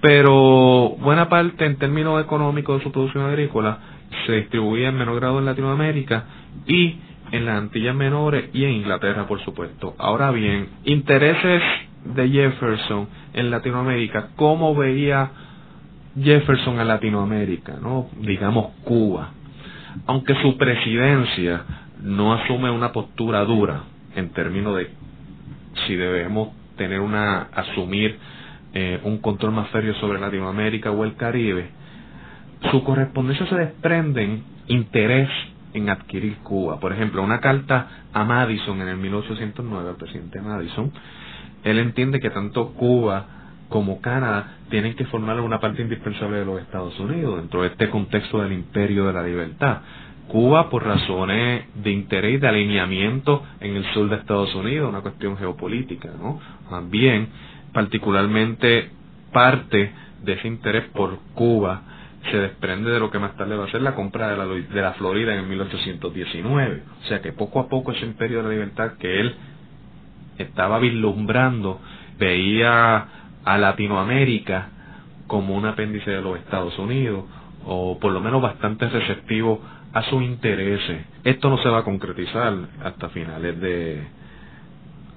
[0.00, 3.78] pero buena parte en términos económicos de su producción agrícola
[4.26, 6.24] se distribuía en menor grado en Latinoamérica
[6.66, 6.96] y
[7.32, 9.94] en las Antillas Menores y en Inglaterra, por supuesto.
[9.98, 11.62] Ahora bien, intereses
[12.04, 15.30] de Jefferson en Latinoamérica, ¿cómo veía
[16.20, 17.76] Jefferson en Latinoamérica?
[17.80, 18.08] ¿no?
[18.20, 19.30] Digamos Cuba.
[20.06, 21.62] Aunque su presidencia
[22.02, 23.82] no asume una postura dura
[24.16, 24.90] en términos de
[25.86, 26.48] si debemos
[26.80, 28.18] tener una, asumir
[28.72, 31.68] eh, un control más serio sobre Latinoamérica o el Caribe,
[32.70, 35.28] su correspondencia se desprenden interés
[35.74, 36.80] en adquirir Cuba.
[36.80, 40.90] Por ejemplo, una carta a Madison en el 1809, al presidente Madison,
[41.64, 43.26] él entiende que tanto Cuba
[43.68, 47.90] como Canadá tienen que formar una parte indispensable de los Estados Unidos dentro de este
[47.90, 49.82] contexto del imperio de la libertad.
[50.30, 55.00] Cuba por razones de interés y de alineamiento en el sur de Estados Unidos, una
[55.00, 56.40] cuestión geopolítica, ¿no?
[56.88, 57.28] Bien,
[57.72, 58.90] particularmente
[59.32, 61.82] parte de ese interés por Cuba
[62.30, 64.80] se desprende de lo que más tarde va a ser la compra de la, de
[64.80, 66.82] la Florida en 1819.
[67.02, 69.34] O sea que poco a poco ese imperio de la libertad que él
[70.38, 71.80] estaba vislumbrando
[72.20, 73.06] veía
[73.44, 74.68] a Latinoamérica
[75.26, 77.24] como un apéndice de los Estados Unidos,
[77.64, 79.60] o por lo menos bastante receptivo
[79.92, 81.04] a sus intereses.
[81.24, 84.06] Esto no se va a concretizar hasta finales de,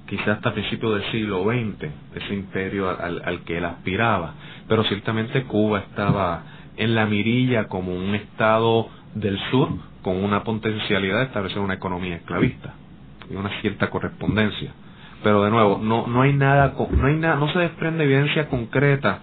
[0.08, 4.34] quizás hasta principios del siglo XX, ese imperio al, al, que él aspiraba.
[4.68, 6.44] Pero ciertamente Cuba estaba
[6.78, 9.70] en la mirilla como un estado del sur
[10.02, 12.74] con una potencialidad de establecer una economía esclavista
[13.30, 14.72] y una cierta correspondencia.
[15.24, 19.20] pero de nuevo, no, no hay nada, no hay nada, no se desprende evidencia concreta,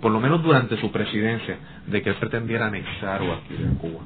[0.00, 4.00] por lo menos durante su presidencia, de que él pretendiera anexar o adquirir Cuba.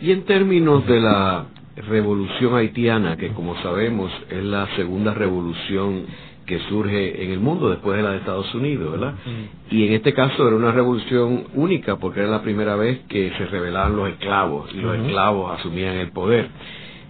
[0.00, 1.46] Y en términos de la
[1.88, 6.06] revolución haitiana, que como sabemos es la segunda revolución
[6.46, 9.12] que surge en el mundo después de la de Estados Unidos, ¿verdad?
[9.24, 9.74] Mm.
[9.74, 13.46] Y en este caso era una revolución única porque era la primera vez que se
[13.46, 16.48] rebelaban los esclavos y los esclavos asumían el poder.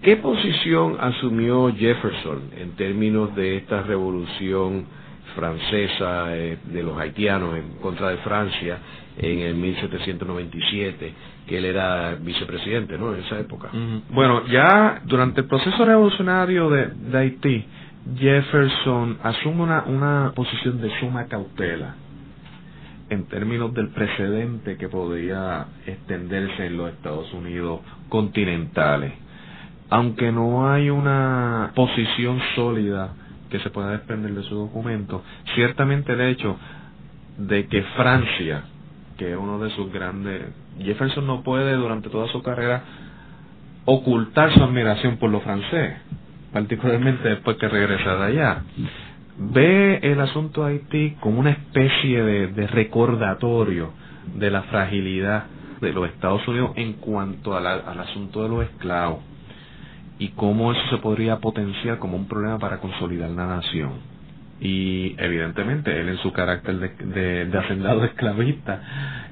[0.03, 4.85] ¿Qué posición asumió Jefferson en términos de esta revolución
[5.35, 8.79] francesa eh, de los haitianos en contra de Francia
[9.17, 11.13] en el 1797,
[11.51, 13.13] que él era vicepresidente, ¿no?
[13.13, 13.71] En esa época.
[14.11, 17.65] Bueno, ya durante el proceso revolucionario de Haití,
[18.17, 21.97] Jefferson asume una, una posición de suma cautela
[23.09, 29.13] en términos del precedente que podría extenderse en los Estados Unidos continentales.
[29.89, 33.13] Aunque no hay una posición sólida
[33.51, 35.25] que se pueda desprender de su documento,
[35.57, 36.57] ciertamente el hecho
[37.39, 38.63] de que Francia,
[39.21, 40.43] que es uno de sus grandes...
[40.81, 42.83] Jefferson no puede durante toda su carrera
[43.85, 45.95] ocultar su admiración por lo francés
[46.53, 48.63] particularmente después que regresa de allá,
[49.39, 53.93] ve el asunto de Haití como una especie de, recordatorio
[54.35, 55.45] de la fragilidad
[55.81, 57.67] de los Estados Unidos en cuanto al
[58.01, 59.21] asunto de los esclavos
[60.19, 63.93] y cómo eso se podría potenciar como un problema para consolidar la nación.
[64.61, 68.83] Y evidentemente él en su carácter de, de hacendado esclavista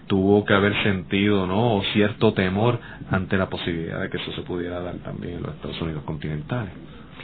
[0.06, 4.80] tuvo que haber sentido no cierto temor ante la posibilidad de que eso se pudiera
[4.80, 6.72] dar también en los Estados Unidos continentales.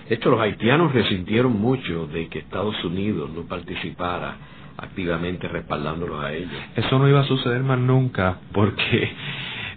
[0.09, 4.37] Esto los haitianos resintieron mucho de que Estados Unidos no participara
[4.77, 6.53] activamente respaldándolos a ellos.
[6.77, 9.11] Eso no iba a suceder más nunca porque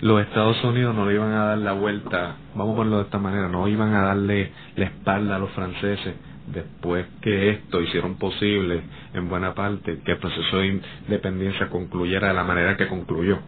[0.02, 3.20] los Estados Unidos no le iban a dar la vuelta, vamos a ponerlo de esta
[3.20, 6.14] manera, no iban a darle la espalda a los franceses
[6.48, 8.82] después que esto hicieron posible
[9.14, 13.40] en buena parte que el proceso de independencia concluyera de la manera que concluyó.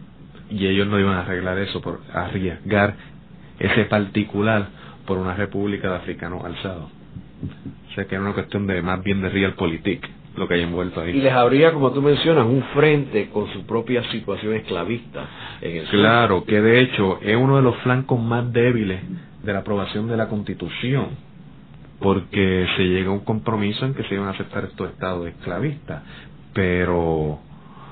[0.50, 2.96] Y ellos no iban a arreglar eso por arriesgar
[3.58, 4.68] ese particular
[5.06, 6.90] por una república de africanos alzados.
[7.90, 11.00] O sea que era una cuestión de más bien de realpolitik lo que hay envuelto
[11.00, 11.10] ahí.
[11.10, 15.26] Y les habría, como tú mencionas, un frente con su propia situación esclavista.
[15.60, 19.00] En el claro, que de hecho es uno de los flancos más débiles
[19.42, 21.08] de la aprobación de la Constitución,
[22.00, 26.02] porque se llega a un compromiso en que se iban a aceptar estos estados esclavistas,
[26.54, 27.38] pero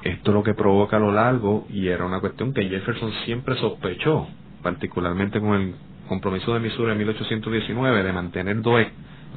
[0.02, 4.26] esto lo que provoca a lo largo, y era una cuestión que Jefferson siempre sospechó,
[4.62, 5.74] particularmente con el
[6.08, 8.88] compromiso de Missouri en 1819 de mantener DOE,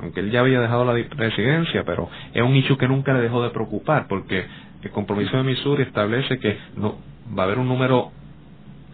[0.02, 3.44] aunque él ya había dejado la presidencia, pero es un issue que nunca le dejó
[3.44, 4.46] de preocupar, porque
[4.82, 6.96] el compromiso de Missouri establece que no
[7.38, 8.12] va a haber un número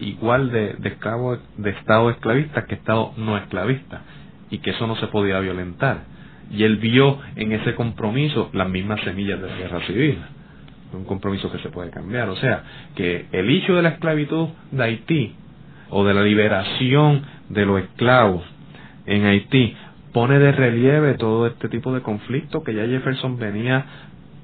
[0.00, 0.96] igual de, de,
[1.56, 4.00] de estados esclavistas que estados no esclavistas,
[4.50, 6.04] y que eso no se podía violentar.
[6.50, 10.18] Y él vio en ese compromiso las mismas semillas de la guerra civil
[10.92, 12.28] un compromiso que se puede cambiar.
[12.28, 12.62] O sea,
[12.94, 15.34] que el hecho de la esclavitud de Haití
[15.90, 18.44] o de la liberación de los esclavos
[19.06, 19.76] en Haití
[20.12, 23.84] pone de relieve todo este tipo de conflicto que ya Jefferson venía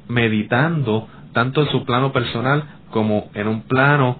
[0.09, 4.19] meditando tanto en su plano personal como en un plano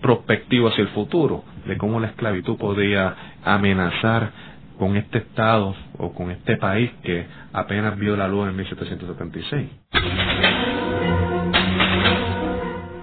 [0.00, 3.14] prospectivo hacia el futuro, de cómo la esclavitud podía
[3.44, 4.30] amenazar
[4.78, 9.68] con este Estado o con este país que apenas vio la luz en 1776.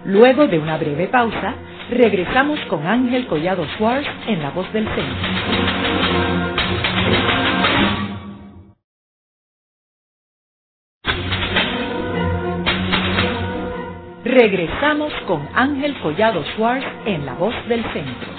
[0.05, 1.55] Luego de una breve pausa,
[1.89, 5.05] Regresamos con Ángel Collado Schwartz en La Voz del Centro.
[14.23, 18.29] Regresamos con Ángel Collado Schwartz en La Voz del Centro.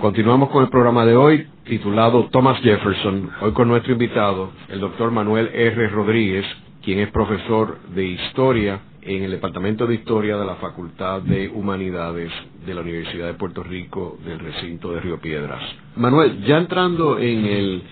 [0.00, 5.10] Continuamos con el programa de hoy titulado Thomas Jefferson, hoy con nuestro invitado, el doctor
[5.10, 5.88] Manuel R.
[5.88, 6.46] Rodríguez,
[6.82, 12.32] quien es profesor de Historia en el Departamento de Historia de la Facultad de Humanidades
[12.64, 15.60] de la Universidad de Puerto Rico del recinto de Río Piedras.
[15.96, 17.82] Manuel, ya entrando en el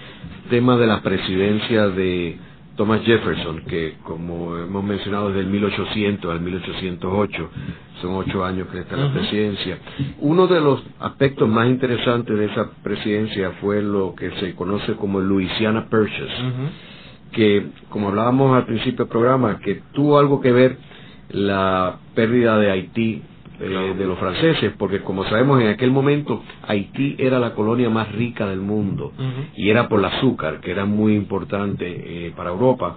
[0.48, 2.38] tema de la presidencia de
[2.78, 7.50] Thomas Jefferson, que como hemos mencionado desde el 1800 al 1808,
[8.00, 9.78] son ocho años que está en la presidencia.
[10.20, 15.18] Uno de los aspectos más interesantes de esa presidencia fue lo que se conoce como
[15.18, 16.32] el Louisiana Purchase,
[17.32, 20.78] que como hablábamos al principio del programa, que tuvo algo que ver
[21.30, 23.22] la pérdida de Haití
[23.60, 28.12] eh, de los franceses, porque como sabemos en aquel momento Haití era la colonia más
[28.12, 29.12] rica del mundo
[29.56, 32.96] y era por el azúcar, que era muy importante eh, para Europa.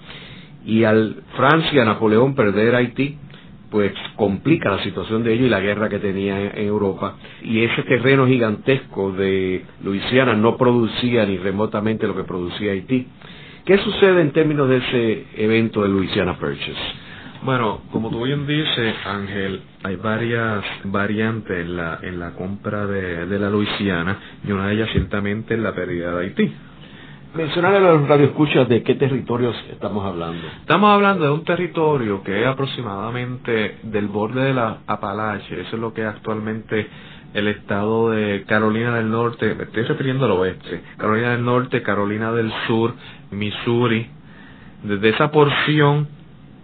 [0.64, 3.18] Y al Francia, Napoleón perder Haití,
[3.72, 7.16] pues complica la situación de ellos y la guerra que tenía en, Europa.
[7.42, 13.08] Y ese terreno gigantesco de Luisiana no producía ni remotamente lo que producía Haití.
[13.66, 17.11] ¿Qué sucede en términos de ese evento de Louisiana Purchase?
[17.44, 23.26] Bueno, como tú bien dices, Ángel, hay varias variantes en la, en la compra de,
[23.26, 24.18] de la Luisiana
[24.48, 26.54] y una de ellas ciertamente es la pérdida de Haití.
[27.34, 30.46] Mencionar a los radioescuchas de qué territorios estamos hablando.
[30.60, 35.82] Estamos hablando de un territorio que es aproximadamente del borde de la Apalache, eso es
[35.82, 36.88] lo que es actualmente
[37.34, 42.32] el estado de Carolina del Norte, me estoy refiriendo al oeste, Carolina del Norte, Carolina
[42.34, 42.94] del Sur,
[43.32, 44.08] Missouri,
[44.84, 46.21] desde esa porción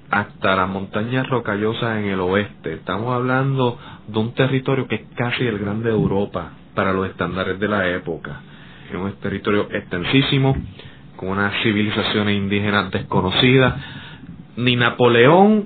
[0.09, 2.73] hasta las montañas rocallosas en el oeste.
[2.73, 3.77] Estamos hablando
[4.07, 7.87] de un territorio que es casi el grande de Europa para los estándares de la
[7.89, 8.41] época
[8.89, 10.55] es un territorio extensísimo,
[11.15, 13.75] con unas civilizaciones indígenas desconocidas.
[14.55, 15.65] Ni Napoleón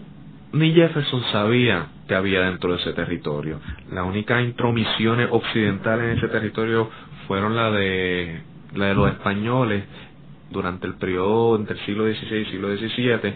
[0.53, 3.59] ni Jefferson sabían que había dentro de ese territorio.
[3.91, 6.89] Las únicas intromisiones occidentales en ese territorio
[7.27, 8.41] fueron la de,
[8.75, 9.83] la de los españoles
[10.49, 13.33] durante el periodo entre el siglo XVI y el siglo XVII,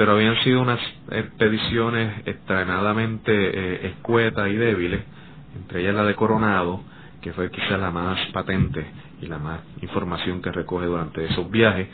[0.00, 0.80] pero habían sido unas
[1.10, 5.02] expediciones extremadamente eh, escuetas y débiles,
[5.54, 6.80] entre ellas la de Coronado,
[7.20, 8.82] que fue quizá la más patente
[9.20, 11.88] y la más información que recoge durante esos viajes.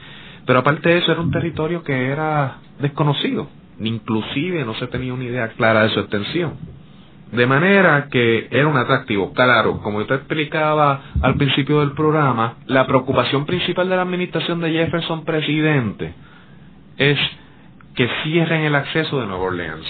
[0.46, 3.48] Pero aparte de eso, era un territorio que era desconocido,
[3.80, 6.52] inclusive no se tenía una idea clara de su extensión.
[7.32, 9.32] De manera que era un atractivo.
[9.32, 14.60] Claro, como yo te explicaba al principio del programa, la preocupación principal de la administración
[14.60, 16.14] de Jefferson presidente
[16.98, 17.18] es
[17.96, 19.86] que cierren el acceso de Nueva Orleans,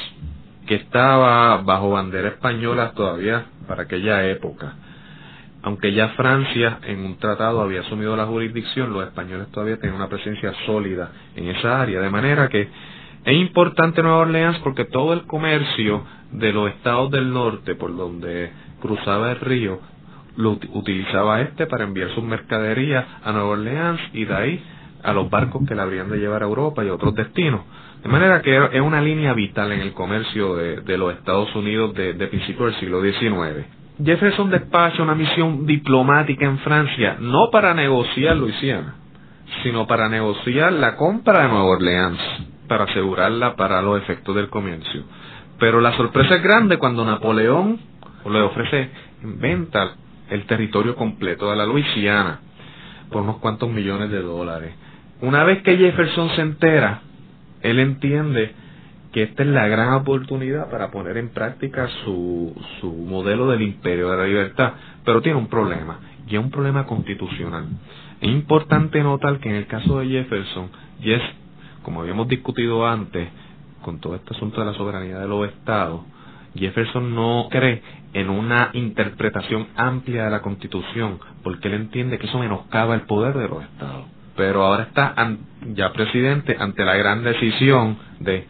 [0.67, 4.75] que estaba bajo bandera española todavía para aquella época
[5.67, 10.09] aunque ya Francia en un tratado había asumido la jurisdicción, los españoles todavía tenían una
[10.09, 12.69] presencia sólida en esa área, de manera que
[13.25, 18.53] es importante Nueva Orleans porque todo el comercio de los estados del norte por donde
[18.81, 19.81] cruzaba el río
[20.37, 24.65] lo utilizaba este para enviar sus mercaderías a Nueva Orleans y de ahí
[25.03, 27.63] a los barcos que la habrían de llevar a Europa y a otros destinos.
[28.07, 32.13] De manera que es una línea vital en el comercio de, los Estados Unidos de,
[32.13, 33.67] de principios del siglo XIX.
[34.01, 38.95] Jefferson despacha una misión diplomática en Francia, no para negociar Luisiana,
[39.65, 42.21] sino para negociar la compra de Nueva Orleans,
[42.69, 45.03] para asegurarla para los efectos del comercio.
[45.59, 47.81] Pero la sorpresa es grande cuando Napoleón
[48.25, 48.89] le ofrece
[49.25, 49.97] en venta
[50.31, 52.39] el territorio completo de la Luisiana
[53.11, 54.77] por unos cuantos millones de dólares.
[55.23, 57.01] Una vez que Jefferson se entera,
[57.71, 58.53] él entiende
[59.13, 64.11] que esta es la gran oportunidad para poner en práctica su, su modelo del imperio
[64.11, 64.73] de la libertad,
[65.05, 67.65] pero tiene un problema, y es un problema constitucional.
[68.21, 70.69] Es importante notar que en el caso de Jefferson,
[71.01, 71.23] y es,
[71.83, 73.29] como habíamos discutido antes,
[73.83, 76.01] con todo este asunto de la soberanía de los estados,
[76.55, 77.83] Jefferson no cree
[78.15, 83.35] en una interpretación amplia de la Constitución, porque él entiende que eso menoscaba el poder
[83.37, 84.16] de los estados.
[84.37, 85.15] Pero ahora está
[85.75, 88.47] ya presidente ante la gran decisión de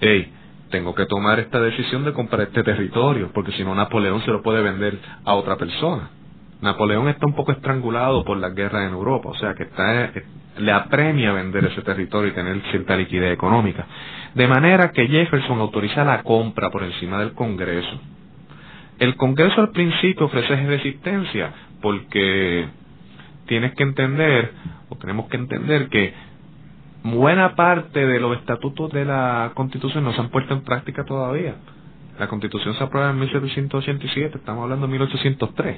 [0.00, 0.32] hey,
[0.70, 4.42] tengo que tomar esta decisión de comprar este territorio, porque si no Napoleón se lo
[4.42, 6.10] puede vender a otra persona.
[6.60, 10.24] Napoleón está un poco estrangulado por las guerras en Europa, o sea que está, eh,
[10.58, 13.86] le apremia vender ese territorio y tener cierta liquidez económica.
[14.34, 18.00] De manera que Jefferson autoriza la compra por encima del Congreso.
[18.98, 22.66] El Congreso al principio ofrece resistencia porque
[23.46, 24.52] tienes que entender,
[24.96, 26.14] o tenemos que entender que
[27.04, 31.54] buena parte de los estatutos de la Constitución no se han puesto en práctica todavía.
[32.18, 35.76] La Constitución se aprueba en 1787, estamos hablando de 1803.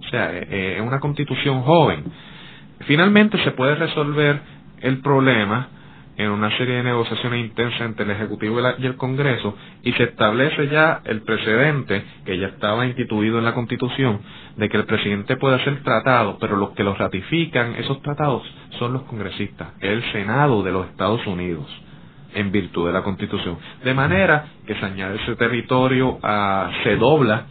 [0.00, 2.04] O sea, eh, eh, es una Constitución joven.
[2.86, 4.40] Finalmente se puede resolver
[4.80, 5.68] el problema
[6.18, 10.66] en una serie de negociaciones intensas entre el Ejecutivo y el Congreso y se establece
[10.68, 14.20] ya el precedente que ya estaba instituido en la Constitución
[14.56, 18.42] de que el presidente puede hacer tratados, pero los que los ratifican esos tratados
[18.80, 21.66] son los congresistas, el Senado de los Estados Unidos
[22.34, 23.56] en virtud de la Constitución.
[23.84, 27.46] De manera que se añade ese territorio, a, se dobla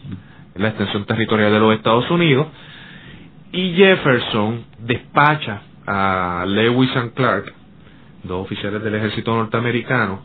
[0.56, 2.48] la extensión territorial de los Estados Unidos
[3.50, 7.54] y Jefferson despacha a Lewis and Clark
[8.24, 10.22] dos oficiales del ejército norteamericano,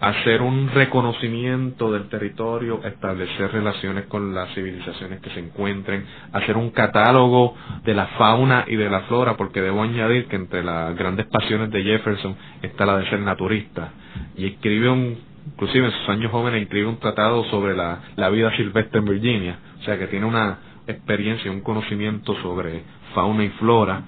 [0.00, 6.70] hacer un reconocimiento del territorio, establecer relaciones con las civilizaciones que se encuentren, hacer un
[6.70, 7.54] catálogo
[7.84, 11.70] de la fauna y de la flora, porque debo añadir que entre las grandes pasiones
[11.70, 13.92] de Jefferson está la de ser naturista,
[14.36, 18.54] y escribe un, inclusive en sus años jóvenes, escribe un tratado sobre la, la vida
[18.56, 22.82] silvestre en Virginia, o sea que tiene una experiencia, un conocimiento sobre
[23.14, 24.02] fauna y flora,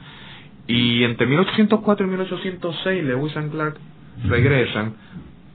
[0.66, 3.76] y entre 1804 y 1806 Lewis and Clark
[4.24, 4.94] regresan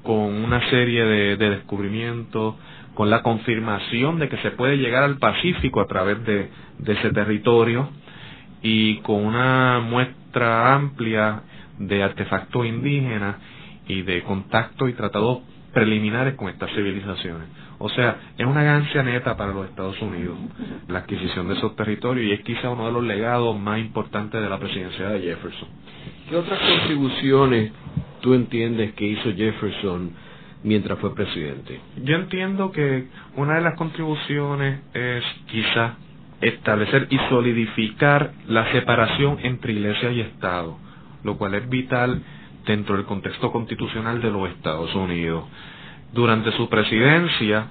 [0.03, 2.55] con una serie de, descubrimientos,
[2.95, 6.49] con la confirmación de que se puede llegar al Pacífico a través de,
[6.85, 7.89] ese territorio
[8.63, 11.43] y con una muestra amplia
[11.77, 13.35] de artefactos indígenas
[13.87, 15.39] y de contactos y tratados
[15.73, 17.47] preliminares con estas civilizaciones.
[17.83, 20.37] O sea, es una ganancia neta para los Estados Unidos
[20.87, 24.47] la adquisición de esos territorios y es quizá uno de los legados más importantes de
[24.47, 25.67] la presidencia de Jefferson.
[26.29, 27.71] ¿Qué otras contribuciones
[28.21, 30.11] tú entiendes que hizo Jefferson
[30.63, 31.79] mientras fue presidente?
[32.03, 35.95] Yo entiendo que una de las contribuciones es quizá
[36.39, 40.77] establecer y solidificar la separación entre iglesia y Estado,
[41.23, 42.21] lo cual es vital
[42.67, 45.45] dentro del contexto constitucional de los Estados Unidos.
[46.13, 47.67] Durante su presidencia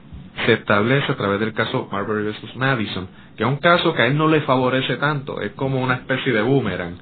[0.47, 2.57] se establece a través del caso Marbury vs.
[2.57, 5.95] Madison, que es un caso que a él no le favorece tanto, es como una
[5.95, 6.97] especie de boomerang.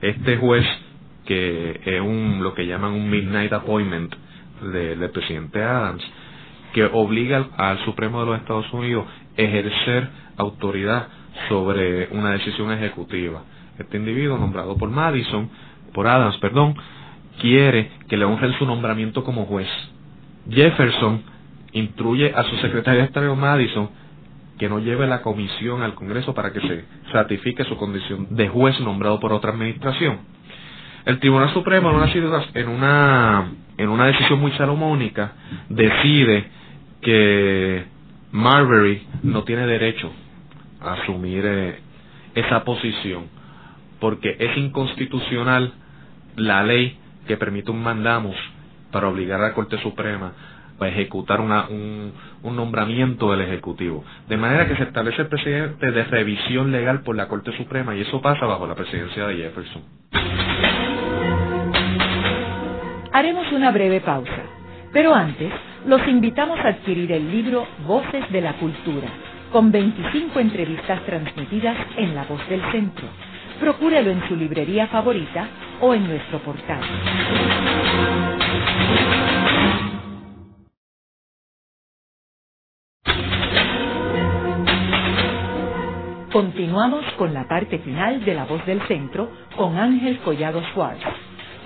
[0.00, 0.64] Este juez,
[1.26, 4.14] que es un, lo que llaman un midnight appointment
[4.62, 6.02] del presidente Adams,
[6.72, 11.08] que obliga al, Supremo de los Estados Unidos a ejercer autoridad
[11.48, 13.42] sobre una decisión ejecutiva.
[13.78, 15.50] Este individuo, nombrado por Madison,
[15.92, 16.74] por Adams, perdón,
[17.40, 19.68] quiere que le honren su nombramiento como juez.
[20.50, 21.22] Jefferson
[21.72, 23.90] instruye a su secretario de Estado Madison
[24.58, 28.78] que no lleve la comisión al Congreso para que se ratifique su condición de juez
[28.80, 30.18] nombrado por otra administración.
[31.04, 31.90] El Tribunal Supremo
[32.54, 35.32] en una, en una decisión muy salomónica
[35.68, 36.50] decide
[37.00, 37.84] que
[38.32, 40.10] Marbury no tiene derecho
[40.80, 41.78] a asumir eh,
[42.34, 43.26] esa posición
[44.00, 45.72] porque es inconstitucional
[46.36, 48.36] la ley que permite un mandamus
[48.92, 50.32] para obligar a la Corte Suprema
[50.80, 52.12] a ejecutar un,
[52.42, 54.04] un nombramiento del Ejecutivo.
[54.28, 58.02] De manera que se establece el presidente de revisión legal por la Corte Suprema y
[58.02, 59.82] eso pasa bajo la presidencia de Jefferson.
[63.12, 64.42] Haremos una breve pausa,
[64.92, 65.52] pero antes
[65.86, 69.08] los invitamos a adquirir el libro Voces de la Cultura,
[69.50, 73.08] con 25 entrevistas transmitidas en La Voz del Centro
[73.60, 75.48] Procúrelo en su librería favorita
[75.80, 76.80] o en nuestro portal.
[86.32, 91.00] Continuamos con la parte final de La Voz del Centro con Ángel Collado Schwartz.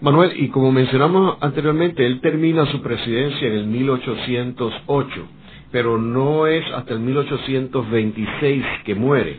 [0.00, 5.26] Manuel, y como mencionamos anteriormente, él termina su presidencia en el 1808
[5.70, 9.38] pero no es hasta el 1826 que muere.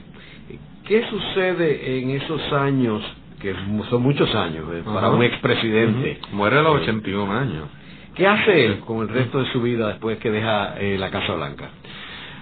[0.87, 3.01] ¿Qué sucede en esos años,
[3.39, 3.53] que
[3.89, 6.19] son muchos años eh, para un expresidente?
[6.31, 7.69] Muere a los 81 años.
[8.15, 11.33] ¿Qué hace él con el resto de su vida después que deja eh, la Casa
[11.33, 11.69] Blanca?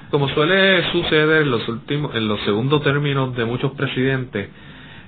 [0.09, 4.49] Como suele suceder en los últimos, en los segundos términos de muchos presidentes,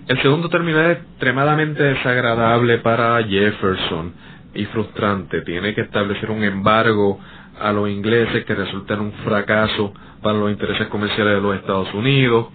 [0.08, 4.14] el segundo término es extremadamente desagradable para Jefferson
[4.54, 5.42] y frustrante.
[5.42, 7.20] Tiene que establecer un embargo
[7.60, 11.94] a los ingleses que resulta en un fracaso para los intereses comerciales de los Estados
[11.94, 12.48] Unidos,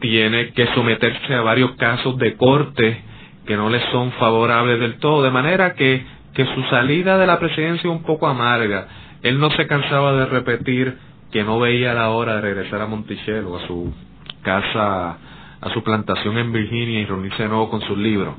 [0.00, 3.02] tiene que someterse a varios casos de corte
[3.46, 7.38] que no le son favorables del todo, de manera que, que su salida de la
[7.38, 8.88] presidencia es un poco amarga.
[9.22, 10.96] Él no se cansaba de repetir
[11.32, 13.94] que no veía la hora de regresar a Monticello, a su
[14.42, 15.18] casa,
[15.60, 18.34] a su plantación en Virginia y reunirse de nuevo con sus libros.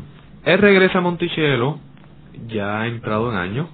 [0.45, 1.79] Él regresa a Monticello
[2.47, 3.67] ya ha entrado en años,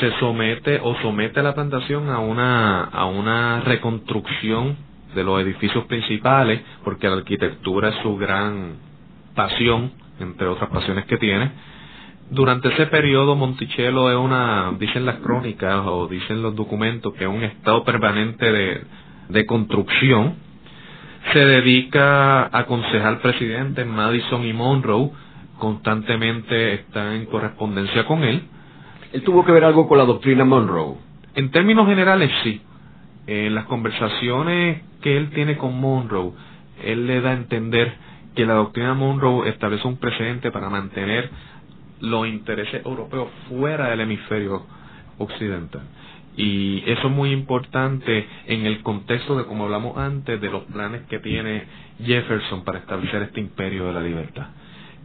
[0.00, 4.76] se somete o somete a la plantación a una, a una reconstrucción
[5.14, 8.76] de los edificios principales, porque la arquitectura es su gran
[9.34, 11.50] pasión, entre otras pasiones que tiene.
[12.30, 17.30] Durante ese periodo Monticello es una, dicen las crónicas o dicen los documentos, que es
[17.30, 18.82] un estado permanente de,
[19.28, 20.34] de construcción.
[21.32, 25.10] Se dedica a aconsejar al presidente Madison y Monroe,
[25.58, 28.42] constantemente está en correspondencia con él.
[29.12, 30.96] ¿Él tuvo que ver algo con la doctrina Monroe?
[31.34, 32.60] En términos generales, sí.
[33.28, 36.32] En las conversaciones que él tiene con Monroe,
[36.82, 37.92] él le da a entender
[38.34, 41.28] que la doctrina Monroe establece un precedente para mantener
[42.00, 44.64] los intereses europeos fuera del hemisferio
[45.18, 45.82] occidental.
[46.38, 51.02] Y eso es muy importante en el contexto de, como hablamos antes, de los planes
[51.10, 51.64] que tiene
[52.02, 54.46] Jefferson para establecer este imperio de la libertad.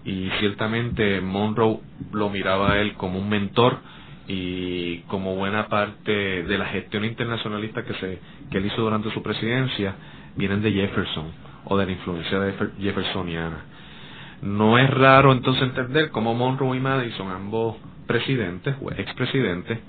[0.05, 1.79] Y ciertamente Monroe
[2.13, 3.79] lo miraba a él como un mentor
[4.27, 8.19] y como buena parte de la gestión internacionalista que, se,
[8.49, 9.95] que él hizo durante su presidencia,
[10.35, 11.31] vienen de Jefferson
[11.65, 13.65] o de la influencia de jeffersoniana.
[14.41, 19.79] No es raro entonces entender cómo Monroe y Madison, ambos presidentes o expresidentes,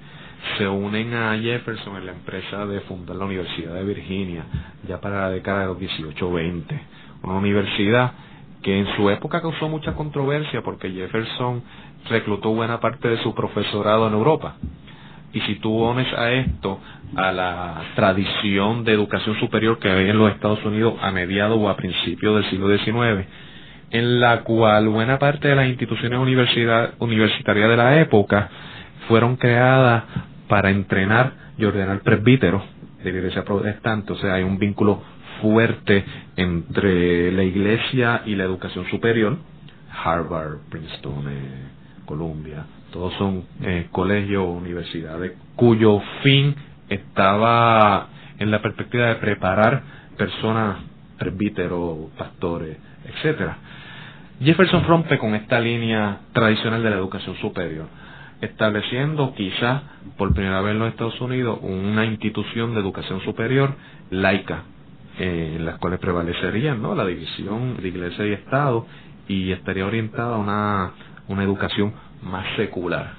[0.59, 4.45] se unen a Jefferson en la empresa de fundar la Universidad de Virginia,
[4.87, 6.65] ya para la década de los 18-20.
[7.23, 8.13] Una universidad
[8.65, 11.63] que en su época causó mucha controversia porque Jefferson
[12.09, 14.57] reclutó buena parte de su profesorado en Europa.
[15.35, 16.81] Y si tú unes a esto
[17.15, 21.69] a la tradición de educación superior que había en los Estados Unidos a mediados o
[21.69, 23.27] a principios del siglo XIX,
[23.91, 28.49] en la cual buena parte de las instituciones universitarias de la época
[29.09, 30.05] fueron creadas
[30.49, 32.63] para entrenar y ordenar presbíteros
[33.03, 35.03] de iglesia protestante, o sea, hay un vínculo
[35.45, 36.03] fuerte
[36.37, 39.37] entre la iglesia y la educación superior,
[39.93, 41.69] Harvard, Princeton, eh,
[42.07, 46.55] Columbia, todos son eh, colegios o universidades cuyo fin
[46.89, 49.83] estaba en la perspectiva de preparar
[50.17, 50.79] personas,
[51.19, 53.59] presbíteros, pastores, etcétera.
[54.41, 57.87] Jefferson rompe con esta línea tradicional de la educación superior,
[58.41, 59.83] estableciendo quizás
[60.17, 63.75] por primera vez en los Estados Unidos una institución de educación superior
[64.11, 64.65] laica,
[65.19, 66.95] eh, en las cuales prevalecería ¿no?
[66.95, 68.87] la división de iglesia y Estado
[69.29, 70.93] y estaría orientada a una,
[71.29, 71.93] una educación
[72.23, 73.15] más secular.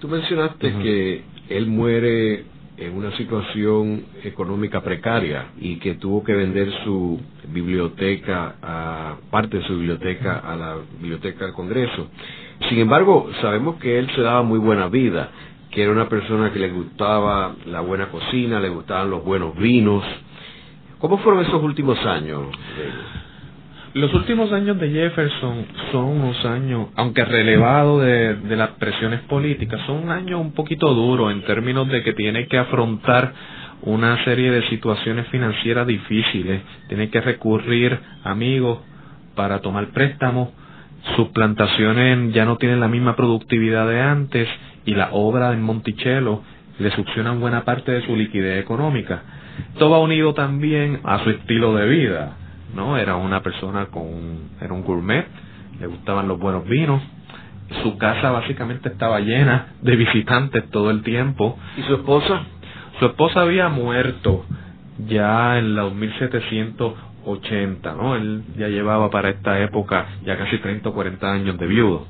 [0.00, 2.44] Tú mencionaste que él muere
[2.76, 9.64] en una situación económica precaria y que tuvo que vender su biblioteca, a, parte de
[9.64, 12.08] su biblioteca a la biblioteca del Congreso.
[12.68, 15.30] Sin embargo, sabemos que él se daba muy buena vida,
[15.70, 20.04] que era una persona que le gustaba la buena cocina, le gustaban los buenos vinos.
[21.02, 22.42] ¿Cómo fueron esos últimos años?
[23.92, 30.12] Los últimos años de Jefferson son unos años, aunque relevado de, las presiones políticas, son
[30.12, 33.32] años un poquito duros en términos de que tiene que afrontar
[33.82, 38.78] una serie de situaciones financieras difíciles, tiene que recurrir a amigos
[39.34, 40.50] para tomar préstamos,
[41.16, 44.48] sus plantaciones ya no tienen la misma productividad de antes
[44.86, 46.42] y la obra en Monticello
[46.78, 49.41] le succionan buena parte de su liquidez económica.
[49.78, 52.36] Todo va unido también a su estilo de vida
[52.74, 52.96] ¿no?
[52.96, 55.26] Era una persona con, era un gourmet,
[55.80, 57.02] le gustaban los buenos vinos,
[57.82, 61.58] su casa básicamente estaba llena de visitantes todo el tiempo.
[61.76, 62.42] ¿Y su esposa?
[62.98, 64.44] Su esposa había muerto
[65.06, 68.16] ya en los 1780, ¿no?
[68.16, 72.06] Él ya llevaba para esta época ya casi 30 o 40 años de viudo.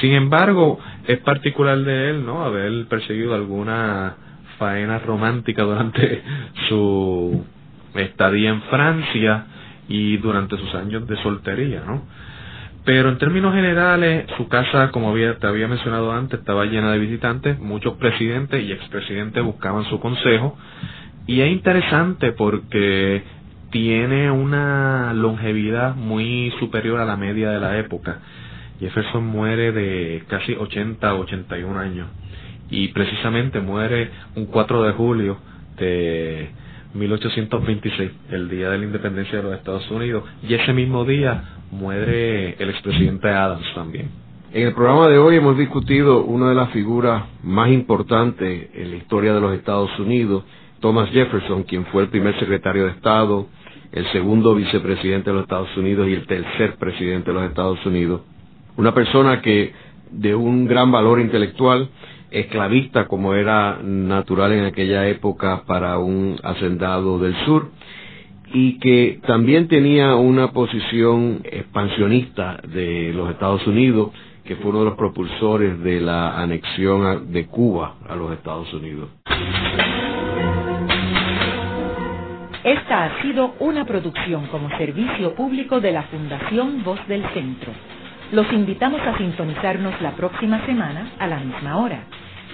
[0.00, 2.44] Sin embargo, es particular de él, ¿no?
[2.44, 4.16] Haber perseguido alguna
[4.58, 6.22] faena romántica durante
[6.68, 7.44] su
[7.94, 9.46] estadía en Francia
[9.88, 12.02] y durante sus años de soltería, ¿no?
[12.84, 17.00] Pero en términos generales, su casa, como había, te había mencionado antes, estaba llena de
[17.00, 20.56] visitantes, muchos presidentes y expresidentes buscaban su consejo,
[21.26, 23.24] y es interesante porque
[23.70, 28.20] tiene una longevidad muy superior a la media de la época.
[28.78, 32.06] Jefferson muere de casi 80 o 81 años,
[32.70, 35.38] y precisamente muere un 4 de julio
[35.78, 36.48] de
[36.94, 42.54] 1826, el día de la independencia de los Estados Unidos, y ese mismo día muere
[42.58, 44.10] el expresidente Adams también.
[44.52, 48.96] En el programa de hoy hemos discutido una de las figuras más importantes en la
[48.96, 50.44] historia de los Estados Unidos,
[50.80, 53.48] Thomas Jefferson, quien fue el primer secretario de Estado,
[53.92, 58.22] el segundo vicepresidente de los Estados Unidos y el tercer presidente de los Estados Unidos.
[58.76, 59.72] Una persona que
[60.10, 61.88] de un gran valor intelectual,
[62.40, 67.70] esclavista como era natural en aquella época para un hacendado del sur
[68.52, 74.10] y que también tenía una posición expansionista de los Estados Unidos
[74.44, 79.08] que fue uno de los propulsores de la anexión de Cuba a los Estados Unidos.
[82.62, 87.72] Esta ha sido una producción como servicio público de la Fundación Voz del Centro.
[88.32, 92.00] Los invitamos a sintonizarnos la próxima semana a la misma hora.